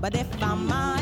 But 0.00 0.14
if 0.14 0.42
I 0.42 0.54
might, 0.54 1.01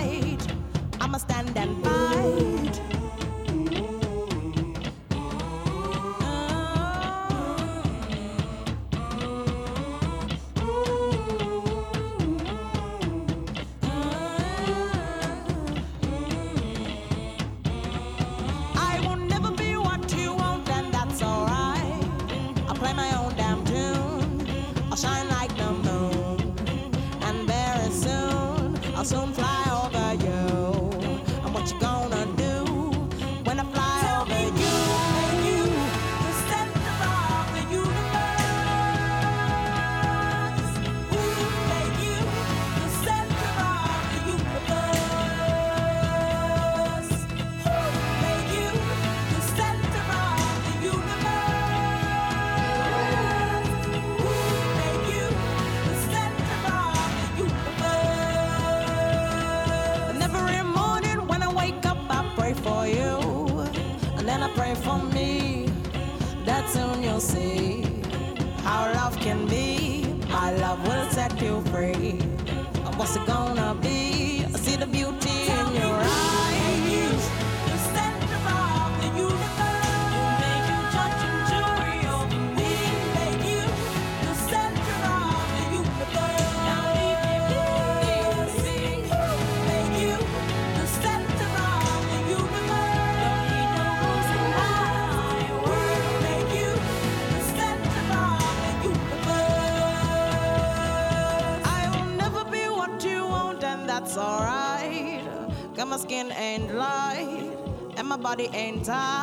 time. 108.82 109.19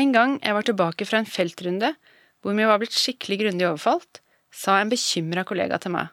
En 0.00 0.14
gang 0.14 0.38
jeg 0.40 0.56
var 0.56 0.64
tilbake 0.66 1.06
fra 1.08 1.20
en 1.20 1.28
feltrunde 1.28 1.92
hvor 2.40 2.56
vi 2.56 2.66
var 2.68 2.80
blitt 2.80 2.96
skikkelig 2.96 3.40
grundig 3.42 3.66
overfalt, 3.68 4.22
sa 4.50 4.78
en 4.80 4.90
bekymra 4.92 5.44
kollega 5.44 5.76
til 5.82 5.92
meg. 5.92 6.08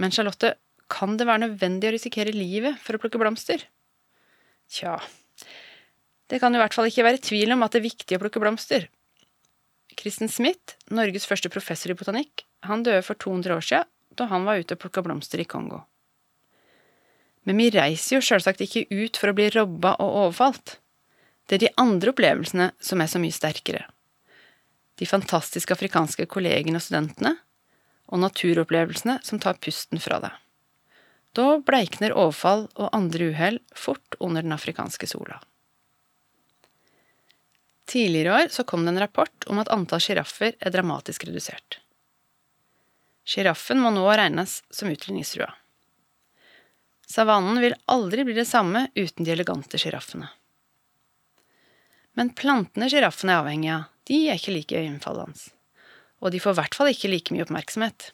Men 0.00 0.10
Charlotte, 0.10 0.56
kan 0.90 1.14
det 1.16 1.28
være 1.28 1.44
nødvendig 1.46 1.88
å 1.88 1.94
risikere 1.94 2.34
livet 2.34 2.80
for 2.82 2.96
å 2.96 3.00
plukke 3.02 3.20
blomster? 3.22 3.62
Tja, 4.70 4.98
det 6.28 6.40
kan 6.42 6.54
i 6.54 6.60
hvert 6.60 6.74
fall 6.74 6.90
ikke 6.90 7.06
være 7.06 7.22
tvil 7.22 7.54
om 7.54 7.62
at 7.64 7.74
det 7.74 7.82
er 7.82 7.88
viktig 7.88 8.18
å 8.18 8.22
plukke 8.24 8.42
blomster. 8.42 8.88
Kristen 9.94 10.30
Smith, 10.32 10.74
Norges 10.90 11.28
første 11.30 11.50
professor 11.52 11.92
i 11.92 11.98
botanikk, 11.98 12.44
han 12.66 12.82
døde 12.82 13.04
for 13.06 13.18
200 13.20 13.54
år 13.54 13.64
siden 13.64 13.90
da 14.18 14.28
han 14.30 14.46
var 14.46 14.60
ute 14.62 14.76
og 14.76 14.82
plukka 14.82 15.02
blomster 15.02 15.40
i 15.42 15.46
Kongo. 15.48 15.80
Men 17.44 17.58
vi 17.60 17.70
reiser 17.74 18.16
jo 18.16 18.24
sjølsagt 18.24 18.62
ikke 18.64 18.86
ut 18.90 19.18
for 19.20 19.30
å 19.30 19.36
bli 19.36 19.48
robba 19.52 19.96
og 20.00 20.20
overfalt. 20.24 20.78
Det 21.46 21.56
er 21.56 21.64
de 21.66 21.74
andre 21.80 22.12
opplevelsene 22.14 22.70
som 22.80 23.02
er 23.02 23.10
så 23.10 23.20
mye 23.20 23.34
sterkere. 23.34 23.84
De 25.00 25.08
fantastiske 25.08 25.74
afrikanske 25.74 26.26
kollegene 26.30 26.78
og 26.78 26.84
studentene, 26.86 27.34
og 28.12 28.20
naturopplevelsene 28.22 29.18
som 29.26 29.40
tar 29.42 29.58
pusten 29.64 30.00
fra 30.00 30.20
deg. 30.22 30.34
Da 31.34 31.56
bleikner 31.66 32.14
overfall 32.14 32.68
og 32.78 32.92
andre 32.94 33.32
uhell 33.32 33.58
fort 33.74 34.18
under 34.22 34.44
den 34.44 34.54
afrikanske 34.54 35.08
sola. 35.10 35.40
Tidligere 37.90 38.28
i 38.28 38.44
år 38.44 38.52
så 38.54 38.64
kom 38.64 38.84
det 38.84 38.94
en 38.94 39.02
rapport 39.02 39.48
om 39.50 39.58
at 39.60 39.70
antall 39.72 40.00
sjiraffer 40.00 40.54
er 40.58 40.72
dramatisk 40.72 41.26
redusert. 41.26 41.80
Sjiraffen 43.24 43.80
må 43.80 43.90
nå 43.92 44.04
regnes 44.08 44.60
som 44.72 44.92
utrydningstrua. 44.92 45.50
Savannen 47.08 47.60
vil 47.60 47.76
aldri 47.90 48.24
bli 48.24 48.36
det 48.36 48.46
samme 48.48 48.86
uten 48.94 49.26
de 49.26 49.32
elegante 49.34 49.80
sjiraffene. 49.80 50.30
Men 52.14 52.30
plantene 52.38 52.88
sjiraffen 52.90 53.30
er 53.32 53.42
avhengig 53.42 53.70
av, 53.74 53.86
de 54.08 54.18
er 54.28 54.38
ikke 54.38 54.54
like 54.54 54.78
øyenfallende. 54.78 55.50
Og 56.22 56.32
de 56.32 56.40
får 56.40 56.54
i 56.54 56.58
hvert 56.60 56.76
fall 56.78 56.90
ikke 56.92 57.10
like 57.10 57.34
mye 57.34 57.44
oppmerksomhet. 57.44 58.10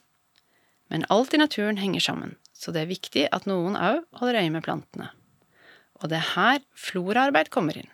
Men 0.90 1.06
alt 1.12 1.34
i 1.34 1.40
naturen 1.40 1.78
henger 1.78 2.02
sammen, 2.02 2.36
så 2.56 2.72
det 2.74 2.82
er 2.84 2.90
viktig 2.90 3.26
at 3.30 3.46
noen 3.46 3.76
òg 3.78 4.02
holder 4.18 4.40
øye 4.42 4.52
med 4.56 4.64
plantene. 4.66 5.10
Og 6.00 6.10
det 6.10 6.18
er 6.18 6.32
her 6.34 6.62
floraarbeid 6.74 7.52
kommer 7.52 7.76
inn. 7.78 7.90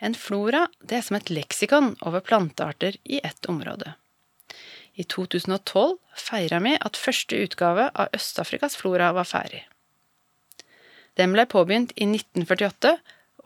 En 0.00 0.14
flora 0.16 0.66
det 0.80 1.00
er 1.00 1.04
som 1.04 1.18
et 1.18 1.32
leksikon 1.32 1.94
over 2.06 2.22
plantearter 2.24 2.96
i 3.04 3.20
ett 3.24 3.48
område. 3.52 3.94
I 4.94 5.04
2012 5.04 5.98
feira 6.16 6.60
vi 6.64 6.76
at 6.76 6.98
første 6.98 7.36
utgave 7.44 7.88
av 7.94 8.16
Øst-Afrikas 8.16 8.76
flora 8.80 9.12
var 9.16 9.28
ferdig. 9.28 9.64
Den 11.18 11.34
ble 11.34 11.44
påbegynt 11.50 11.92
i 11.96 12.06
1948 12.08 12.96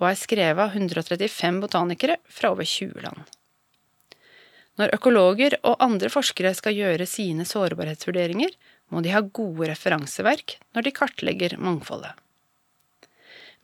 og 0.01 0.09
er 0.11 0.19
skrevet 0.19 0.61
av 0.61 0.75
135 0.75 1.63
botanikere 1.63 2.19
fra 2.27 2.51
over 2.55 2.67
20 2.67 3.05
land. 3.05 3.25
Når 4.81 4.97
økologer 4.97 5.55
og 5.63 5.79
andre 5.85 6.11
forskere 6.11 6.51
skal 6.59 6.75
gjøre 6.75 7.07
sine 7.07 7.47
sårbarhetsvurderinger, 7.47 8.51
må 8.91 9.03
de 9.05 9.13
ha 9.15 9.23
gode 9.23 9.69
referanseverk 9.71 10.59
når 10.75 10.87
de 10.87 10.95
kartlegger 10.95 11.57
mangfoldet. 11.63 12.13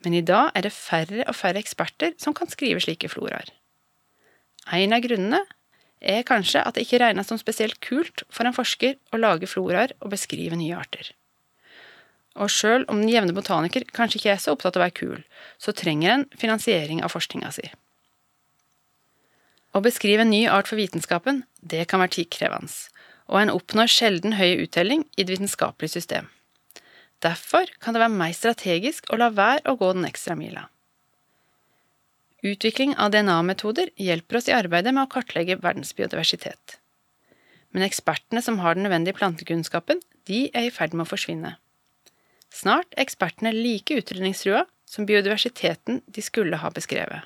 Men 0.01 0.15
i 0.17 0.23
dag 0.25 0.55
er 0.57 0.65
det 0.65 0.73
færre 0.73 1.25
og 1.27 1.35
færre 1.37 1.61
eksperter 1.61 2.15
som 2.21 2.33
kan 2.37 2.49
skrive 2.49 2.81
slike 2.81 3.11
floraer. 3.11 3.51
En 4.71 4.95
av 4.95 5.03
grunnene 5.03 5.43
er 6.01 6.25
kanskje 6.25 6.63
at 6.65 6.77
det 6.77 6.87
ikke 6.87 7.01
regnes 7.03 7.27
som 7.29 7.37
spesielt 7.37 7.77
kult 7.83 8.23
for 8.33 8.47
en 8.47 8.55
forsker 8.55 8.97
å 9.13 9.19
lage 9.21 9.49
floraer 9.49 9.93
og 9.99 10.13
beskrive 10.15 10.57
nye 10.57 10.77
arter. 10.79 11.11
Og 12.39 12.51
sjøl 12.51 12.85
om 12.87 13.01
den 13.01 13.11
jevne 13.11 13.35
botaniker 13.35 13.83
kanskje 13.91 14.21
ikke 14.21 14.33
er 14.33 14.41
så 14.41 14.55
opptatt 14.55 14.77
av 14.77 14.81
å 14.81 14.85
være 14.85 14.97
kul, 14.97 15.23
så 15.59 15.73
trenger 15.75 16.13
en 16.13 16.27
finansiering 16.39 17.01
av 17.03 17.11
forskninga 17.11 17.51
si. 17.55 17.67
Å 19.71 19.79
beskrive 19.83 20.23
en 20.23 20.31
ny 20.31 20.45
art 20.51 20.67
for 20.67 20.79
vitenskapen, 20.79 21.43
det 21.59 21.87
kan 21.91 22.01
være 22.03 22.15
tidkrevende, 22.17 22.71
og 23.31 23.39
en 23.39 23.53
oppnår 23.53 23.91
sjelden 23.91 24.35
høy 24.39 24.63
uttelling 24.65 25.05
i 25.15 25.23
det 25.23 25.35
vitenskapelige 25.35 25.95
system. 25.95 26.27
Derfor 27.23 27.69
kan 27.79 27.93
det 27.93 28.01
være 28.01 28.17
mer 28.17 28.33
strategisk 28.35 29.11
å 29.11 29.19
la 29.21 29.29
være 29.31 29.69
å 29.69 29.77
gå 29.79 29.91
den 29.95 30.07
ekstra 30.07 30.35
mila. 30.35 30.67
Utvikling 32.41 32.95
av 32.97 33.11
DNA-metoder 33.13 33.91
hjelper 34.01 34.39
oss 34.39 34.47
i 34.49 34.55
arbeidet 34.57 34.95
med 34.95 35.05
å 35.05 35.11
kartlegge 35.11 35.59
verdens 35.61 35.93
biodiversitet. 35.93 36.79
Men 37.71 37.85
ekspertene 37.85 38.41
som 38.41 38.57
har 38.63 38.75
den 38.75 38.87
nødvendige 38.87 39.19
plantekunnskapen, 39.19 40.01
de 40.25 40.47
er 40.49 40.67
i 40.67 40.73
ferd 40.73 40.95
med 40.95 41.05
å 41.05 41.11
forsvinne. 41.11 41.53
Snart 42.51 42.89
er 42.93 43.05
ekspertene 43.05 43.53
like 43.55 43.95
utrydningstrua 43.95 44.65
som 44.89 45.07
biodiversiteten 45.07 46.01
de 46.05 46.23
skulle 46.23 46.59
ha 46.59 46.71
beskrevet. 46.75 47.23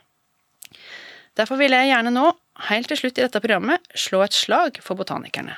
Derfor 1.36 1.60
vil 1.60 1.74
jeg 1.76 1.90
gjerne 1.90 2.14
nå, 2.14 2.30
helt 2.70 2.88
til 2.92 3.00
slutt 3.02 3.18
i 3.20 3.26
dette 3.26 3.42
programmet, 3.44 3.84
slå 3.98 4.22
et 4.24 4.38
slag 4.38 4.80
for 4.86 4.96
botanikerne. 5.00 5.58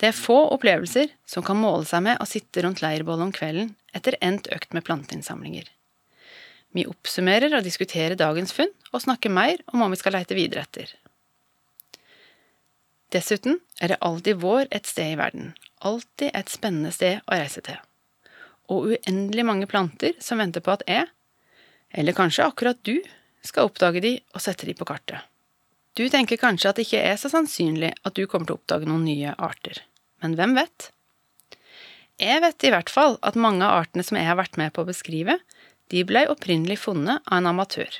Det 0.00 0.10
er 0.10 0.16
få 0.16 0.36
opplevelser 0.52 1.12
som 1.28 1.44
kan 1.46 1.58
måle 1.60 1.86
seg 1.88 2.02
med 2.04 2.20
å 2.20 2.28
sitte 2.28 2.62
rundt 2.64 2.82
leirbålet 2.82 3.28
om 3.28 3.34
kvelden 3.34 3.74
etter 3.96 4.18
endt 4.24 4.50
økt 4.54 4.74
med 4.76 4.84
planteinnsamlinger. 4.86 5.68
Vi 6.76 6.84
oppsummerer 6.90 7.54
og 7.56 7.64
diskuterer 7.64 8.18
dagens 8.18 8.52
funn, 8.52 8.72
og 8.92 9.04
snakker 9.04 9.32
mer 9.32 9.60
om 9.72 9.80
hva 9.80 9.88
vi 9.92 9.98
skal 10.00 10.14
leite 10.16 10.36
videre 10.36 10.66
etter. 10.66 10.90
Dessuten 13.12 13.60
er 13.80 13.94
det 13.94 14.02
alltid 14.04 14.40
vår 14.42 14.68
et 14.68 14.88
sted 14.88 15.14
i 15.14 15.20
verden, 15.20 15.54
alltid 15.80 16.34
et 16.36 16.52
spennende 16.52 16.92
sted 16.92 17.22
å 17.24 17.38
reise 17.40 17.64
til. 17.64 17.78
Og 18.68 18.92
uendelig 18.92 19.44
mange 19.48 19.68
planter 19.70 20.16
som 20.20 20.42
venter 20.42 20.64
på 20.64 20.74
at 20.74 20.84
jeg, 20.88 21.06
eller 21.96 22.16
kanskje 22.16 22.44
akkurat 22.44 22.80
du, 22.84 22.98
skal 23.44 23.68
oppdage 23.68 24.02
de 24.04 24.14
og 24.34 24.42
sette 24.44 24.66
de 24.68 24.74
på 24.76 24.86
kartet. 24.88 25.24
Du 25.96 26.04
tenker 26.12 26.38
kanskje 26.38 26.70
at 26.70 26.78
det 26.78 26.84
ikke 26.86 27.00
er 27.02 27.16
så 27.18 27.30
sannsynlig 27.32 27.94
at 28.06 28.14
du 28.14 28.26
kommer 28.26 28.46
til 28.46 28.58
å 28.58 28.60
oppdage 28.60 28.86
noen 28.86 29.06
nye 29.08 29.32
arter, 29.34 29.80
men 30.22 30.36
hvem 30.38 30.54
vet? 30.58 30.90
Jeg 32.18 32.42
vet 32.42 32.66
i 32.66 32.70
hvert 32.74 32.90
fall 32.90 33.16
at 33.22 33.38
mange 33.38 33.62
av 33.62 33.84
artene 33.84 34.04
som 34.06 34.18
jeg 34.18 34.26
har 34.26 34.38
vært 34.38 34.58
med 34.60 34.74
på 34.74 34.82
å 34.82 34.88
beskrive, 34.88 35.38
de 35.88 36.04
blei 36.04 36.26
opprinnelig 36.28 36.80
funnet 36.82 37.22
av 37.24 37.40
en 37.40 37.50
amatør. 37.52 37.94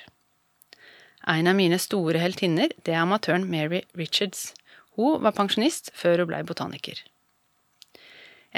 En 1.28 1.50
av 1.50 1.56
mine 1.58 1.78
store 1.80 2.20
heltinner 2.22 2.72
det 2.84 2.94
er 2.94 3.04
amatøren 3.04 3.46
Mary 3.50 3.82
Richards. 3.98 4.52
Hun 4.98 5.22
var 5.22 5.36
pensjonist 5.36 5.92
før 5.96 6.22
hun 6.22 6.30
blei 6.32 6.42
botaniker. 6.46 6.98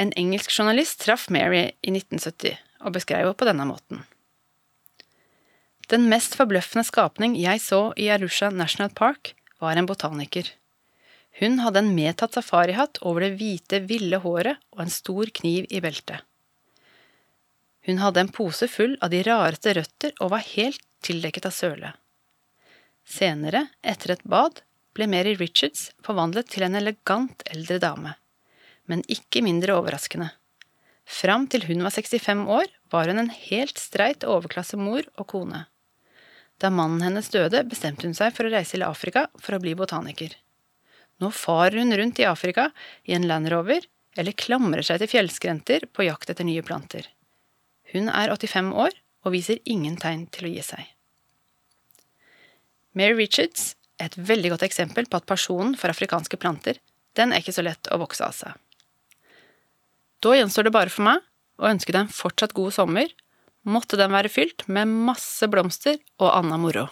En 0.00 0.12
engelsk 0.16 0.52
journalist 0.54 1.02
traff 1.04 1.28
Mary 1.28 1.66
i 1.84 1.92
1970 1.92 2.56
og 2.80 2.94
beskrev 2.96 3.26
henne 3.26 3.36
på 3.36 3.48
denne 3.48 3.66
måten. 3.68 4.00
Den 5.92 6.06
mest 6.08 6.36
forbløffende 6.38 6.86
skapning 6.86 7.34
jeg 7.36 7.60
så 7.60 7.80
i 7.98 8.06
Arusha 8.14 8.48
National 8.54 8.92
Park, 8.94 9.34
var 9.60 9.76
en 9.76 9.88
botaniker. 9.90 10.46
Hun 11.40 11.58
hadde 11.60 11.82
en 11.82 11.92
medtatt 11.96 12.38
safarihatt 12.38 13.02
over 13.04 13.26
det 13.26 13.34
hvite, 13.40 13.82
ville 13.90 14.22
håret 14.22 14.62
og 14.72 14.84
en 14.86 14.92
stor 14.94 15.28
kniv 15.40 15.66
i 15.68 15.82
beltet. 15.84 16.22
Hun 17.84 18.00
hadde 18.00 18.24
en 18.24 18.32
pose 18.32 18.68
full 18.70 18.96
av 19.02 19.12
de 19.12 19.20
rareste 19.26 19.74
røtter 19.76 20.14
og 20.20 20.32
var 20.32 20.46
helt 20.54 20.80
tildekket 21.04 21.48
av 21.50 21.56
søle. 21.56 21.92
Senere, 23.04 23.66
etter 23.82 24.14
et 24.14 24.24
bad, 24.24 24.62
ble 24.94 25.08
Mary 25.10 25.34
Richards 25.40 25.90
forvandlet 26.06 26.50
til 26.52 26.66
en 26.66 26.78
elegant 26.78 27.44
eldre 27.50 27.80
dame. 27.82 28.14
Men 28.88 29.02
ikke 29.12 29.42
mindre 29.44 29.76
overraskende. 29.78 30.30
Fram 31.10 31.48
til 31.50 31.66
hun 31.66 31.82
var 31.82 31.94
65 31.94 32.46
år, 32.46 32.70
var 32.90 33.10
hun 33.10 33.18
en 33.18 33.32
helt 33.34 33.78
streit 33.78 34.24
overklasse 34.24 34.78
mor 34.78 35.02
og 35.18 35.26
kone. 35.32 35.64
Da 36.60 36.70
mannen 36.70 37.02
hennes 37.02 37.30
døde, 37.32 37.64
bestemte 37.66 38.06
hun 38.06 38.14
seg 38.16 38.34
for 38.36 38.46
å 38.46 38.52
reise 38.52 38.76
til 38.76 38.84
Afrika 38.86 39.26
for 39.40 39.56
å 39.56 39.62
bli 39.62 39.74
botaniker. 39.78 40.34
Nå 41.20 41.32
farer 41.34 41.80
hun 41.80 41.96
rundt 41.96 42.20
i 42.20 42.28
Afrika 42.28 42.70
i 43.08 43.16
en 43.16 43.26
Land 43.28 43.50
Rover 43.52 43.84
eller 44.18 44.36
klamrer 44.36 44.84
seg 44.86 45.00
til 45.00 45.10
fjellskrenter 45.14 45.86
på 45.92 46.06
jakt 46.06 46.30
etter 46.32 46.46
nye 46.46 46.64
planter. 46.66 47.06
Hun 47.92 48.08
er 48.12 48.32
85 48.32 48.72
år 48.86 48.96
og 49.24 49.34
viser 49.34 49.60
ingen 49.68 49.98
tegn 50.00 50.26
til 50.32 50.48
å 50.48 50.54
gi 50.54 50.64
seg. 50.64 50.86
Mary 52.96 53.16
Richards 53.18 53.74
er 54.00 54.10
et 54.10 54.18
veldig 54.30 54.54
godt 54.54 54.66
eksempel 54.66 55.06
på 55.10 55.20
at 55.20 55.28
personen 55.28 55.76
for 55.78 55.92
afrikanske 55.92 56.38
planter, 56.40 56.80
den 57.18 57.32
er 57.32 57.42
ikke 57.42 57.54
så 57.54 57.64
lett 57.66 57.90
å 57.90 58.00
vokse 58.00 58.24
av 58.26 58.34
seg. 58.36 58.54
Da 60.20 60.34
gjenstår 60.36 60.68
det 60.68 60.74
bare 60.74 60.92
for 60.92 61.06
meg 61.06 61.22
å 61.60 61.68
ønske 61.70 61.94
deg 61.94 62.04
en 62.04 62.12
fortsatt 62.12 62.52
god 62.56 62.74
sommer 62.76 63.08
måtte 63.64 63.96
den 64.00 64.12
være 64.12 64.32
fylt 64.32 64.66
med 64.68 64.88
masse 65.08 65.48
blomster 65.48 65.96
og 66.20 66.28
anna 66.32 66.60
moro. 66.60 66.88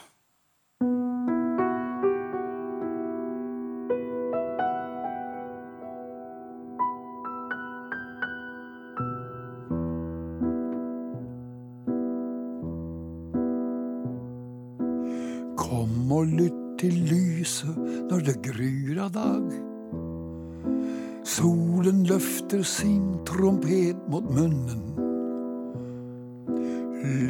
Kom 15.58 16.12
og 16.16 16.32
lytt 16.32 16.60
til 16.80 16.96
lyset 17.10 17.76
når 18.08 18.28
det 18.30 18.40
gryr 18.48 19.02
av 19.04 19.12
dag. 19.12 19.58
Solen 21.88 22.04
løfter 22.04 22.62
sin 22.62 23.04
trompet 23.24 23.96
mot 24.12 24.26
munnen. 24.28 24.82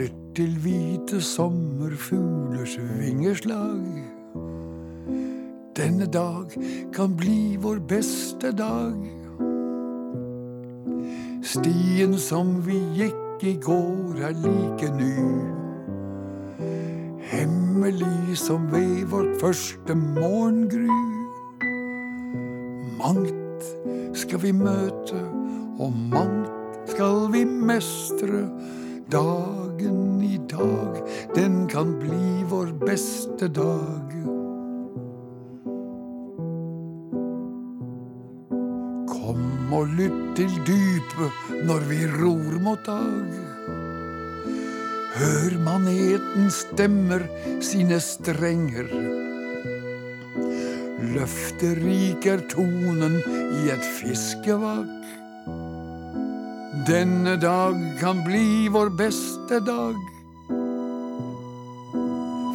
Lytt 0.01 0.17
til 0.35 0.57
hvite 0.65 1.21
sommerfuglers 1.23 2.75
vingeslag. 2.99 3.87
Denne 5.79 6.11
dag 6.11 6.59
kan 6.91 7.15
bli 7.15 7.55
vår 7.63 7.79
beste 7.87 8.51
dag. 8.51 8.99
Stien 11.47 12.19
som 12.19 12.57
vi 12.67 12.83
gikk 12.99 13.47
i 13.47 13.57
går 13.63 14.23
er 14.27 14.39
like 14.43 14.91
ny. 14.99 15.19
Hemmelig 17.31 18.41
som 18.43 18.73
ved 18.75 19.05
vårt 19.07 19.37
første 19.39 19.95
morgengry. 19.95 21.05
Mangt 22.99 23.48
skal 24.19 24.43
vi 24.43 24.53
møte, 24.53 25.19
og 25.79 25.95
mangt 26.13 26.91
skal 26.93 27.29
vi 27.33 27.45
mestre. 27.45 28.47
Dagen 29.09 30.21
i 30.21 30.37
dag, 30.51 30.99
den 31.37 31.63
kan 31.71 31.95
bli 32.01 32.43
vår 32.51 32.75
beste 32.83 33.49
dag. 33.49 34.17
Kom 39.09 39.73
og 39.79 39.95
lytt 39.97 40.37
til 40.37 40.59
dypet 40.69 41.65
når 41.69 41.89
vi 41.89 42.03
ror 42.19 42.59
mot 42.67 42.85
dag. 42.85 43.39
Hør 45.19 45.57
manetens 45.65 46.61
stemmer 46.67 47.25
sine 47.65 47.97
strenger. 48.03 48.93
Løfterik 51.09 52.27
er 52.29 52.43
tonen 52.53 53.19
i 53.63 53.71
et 53.73 53.85
fiskevak. 53.97 55.07
Denne 56.89 57.37
dag 57.41 57.79
kan 58.01 58.21
bli 58.27 58.69
vår 58.73 58.91
beste 58.99 59.61
dag. 59.65 59.97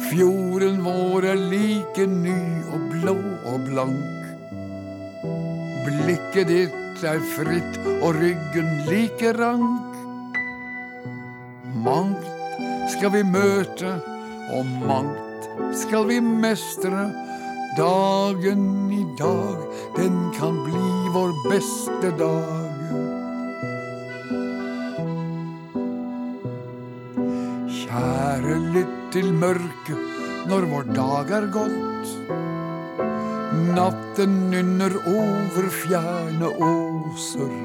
Fjorden 0.06 0.78
vår 0.86 1.26
er 1.32 1.42
like 1.50 2.06
ny 2.06 2.36
og 2.76 2.86
blå 2.92 3.16
og 3.50 3.66
blank. 3.66 4.22
Blikket 5.88 6.50
ditt 6.52 7.02
er 7.02 7.22
fritt 7.34 7.80
og 7.96 8.20
ryggen 8.20 8.70
like 8.86 9.34
rank. 9.34 9.98
Mangt 11.84 12.30
skal 12.94 13.16
vi 13.16 13.26
møte, 13.26 13.98
og 14.54 14.74
mangt 14.86 15.50
skal 15.74 16.06
vi 16.08 16.22
mestre. 16.22 17.08
Dagen 17.76 18.92
i 18.92 19.02
dag, 19.18 19.56
den 19.96 20.30
kan 20.38 20.64
bli 20.64 21.08
vår 21.10 21.32
beste 21.50 22.10
dag. 22.18 22.70
Kjære, 27.66 28.58
lytt 28.76 29.00
til 29.16 29.32
mørket 29.34 30.46
når 30.46 30.68
vår 30.70 30.86
dag 30.94 31.32
er 31.40 31.48
gått. 31.56 32.14
Natten 33.74 34.38
nynner 34.54 34.94
over 35.10 35.66
fjerne 35.82 36.52
åser. 36.68 37.58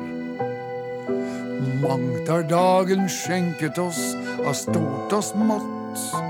Mangt 1.85 2.33
har 2.33 2.49
dagen 2.49 3.05
skjenket 3.05 3.77
oss 3.77 4.01
av 4.41 4.57
stort 4.57 5.13
og 5.13 5.23
smått. 5.29 6.28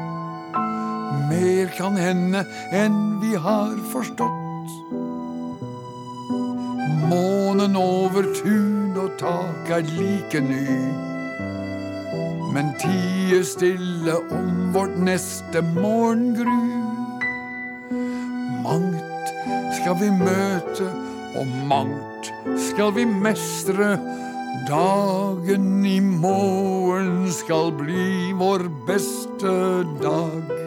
Mer 1.30 1.70
kan 1.78 1.98
hende 1.98 2.44
enn 2.74 3.20
vi 3.22 3.36
har 3.36 3.76
forstått. 3.92 4.74
Månen 7.10 7.78
over 7.78 8.26
tun 8.38 8.98
og 8.98 9.16
tak 9.22 9.70
er 9.78 9.86
like 9.98 10.42
ny. 10.42 10.66
Men 12.54 12.74
tie 12.82 13.44
stille 13.46 14.16
om 14.34 14.72
vårt 14.74 14.98
neste 14.98 15.62
morgengry. 15.62 16.62
Mangt 18.66 19.34
skal 19.80 20.00
vi 20.02 20.10
møte, 20.14 20.90
og 21.38 21.54
mangt 21.70 22.32
skal 22.70 22.94
vi 22.98 23.06
mestre. 23.06 23.94
Dagen 24.70 25.86
i 25.86 26.00
morgen 26.00 27.30
skal 27.34 27.72
bli 27.78 28.34
vår 28.38 28.68
beste 28.90 29.54
dag. 30.02 30.59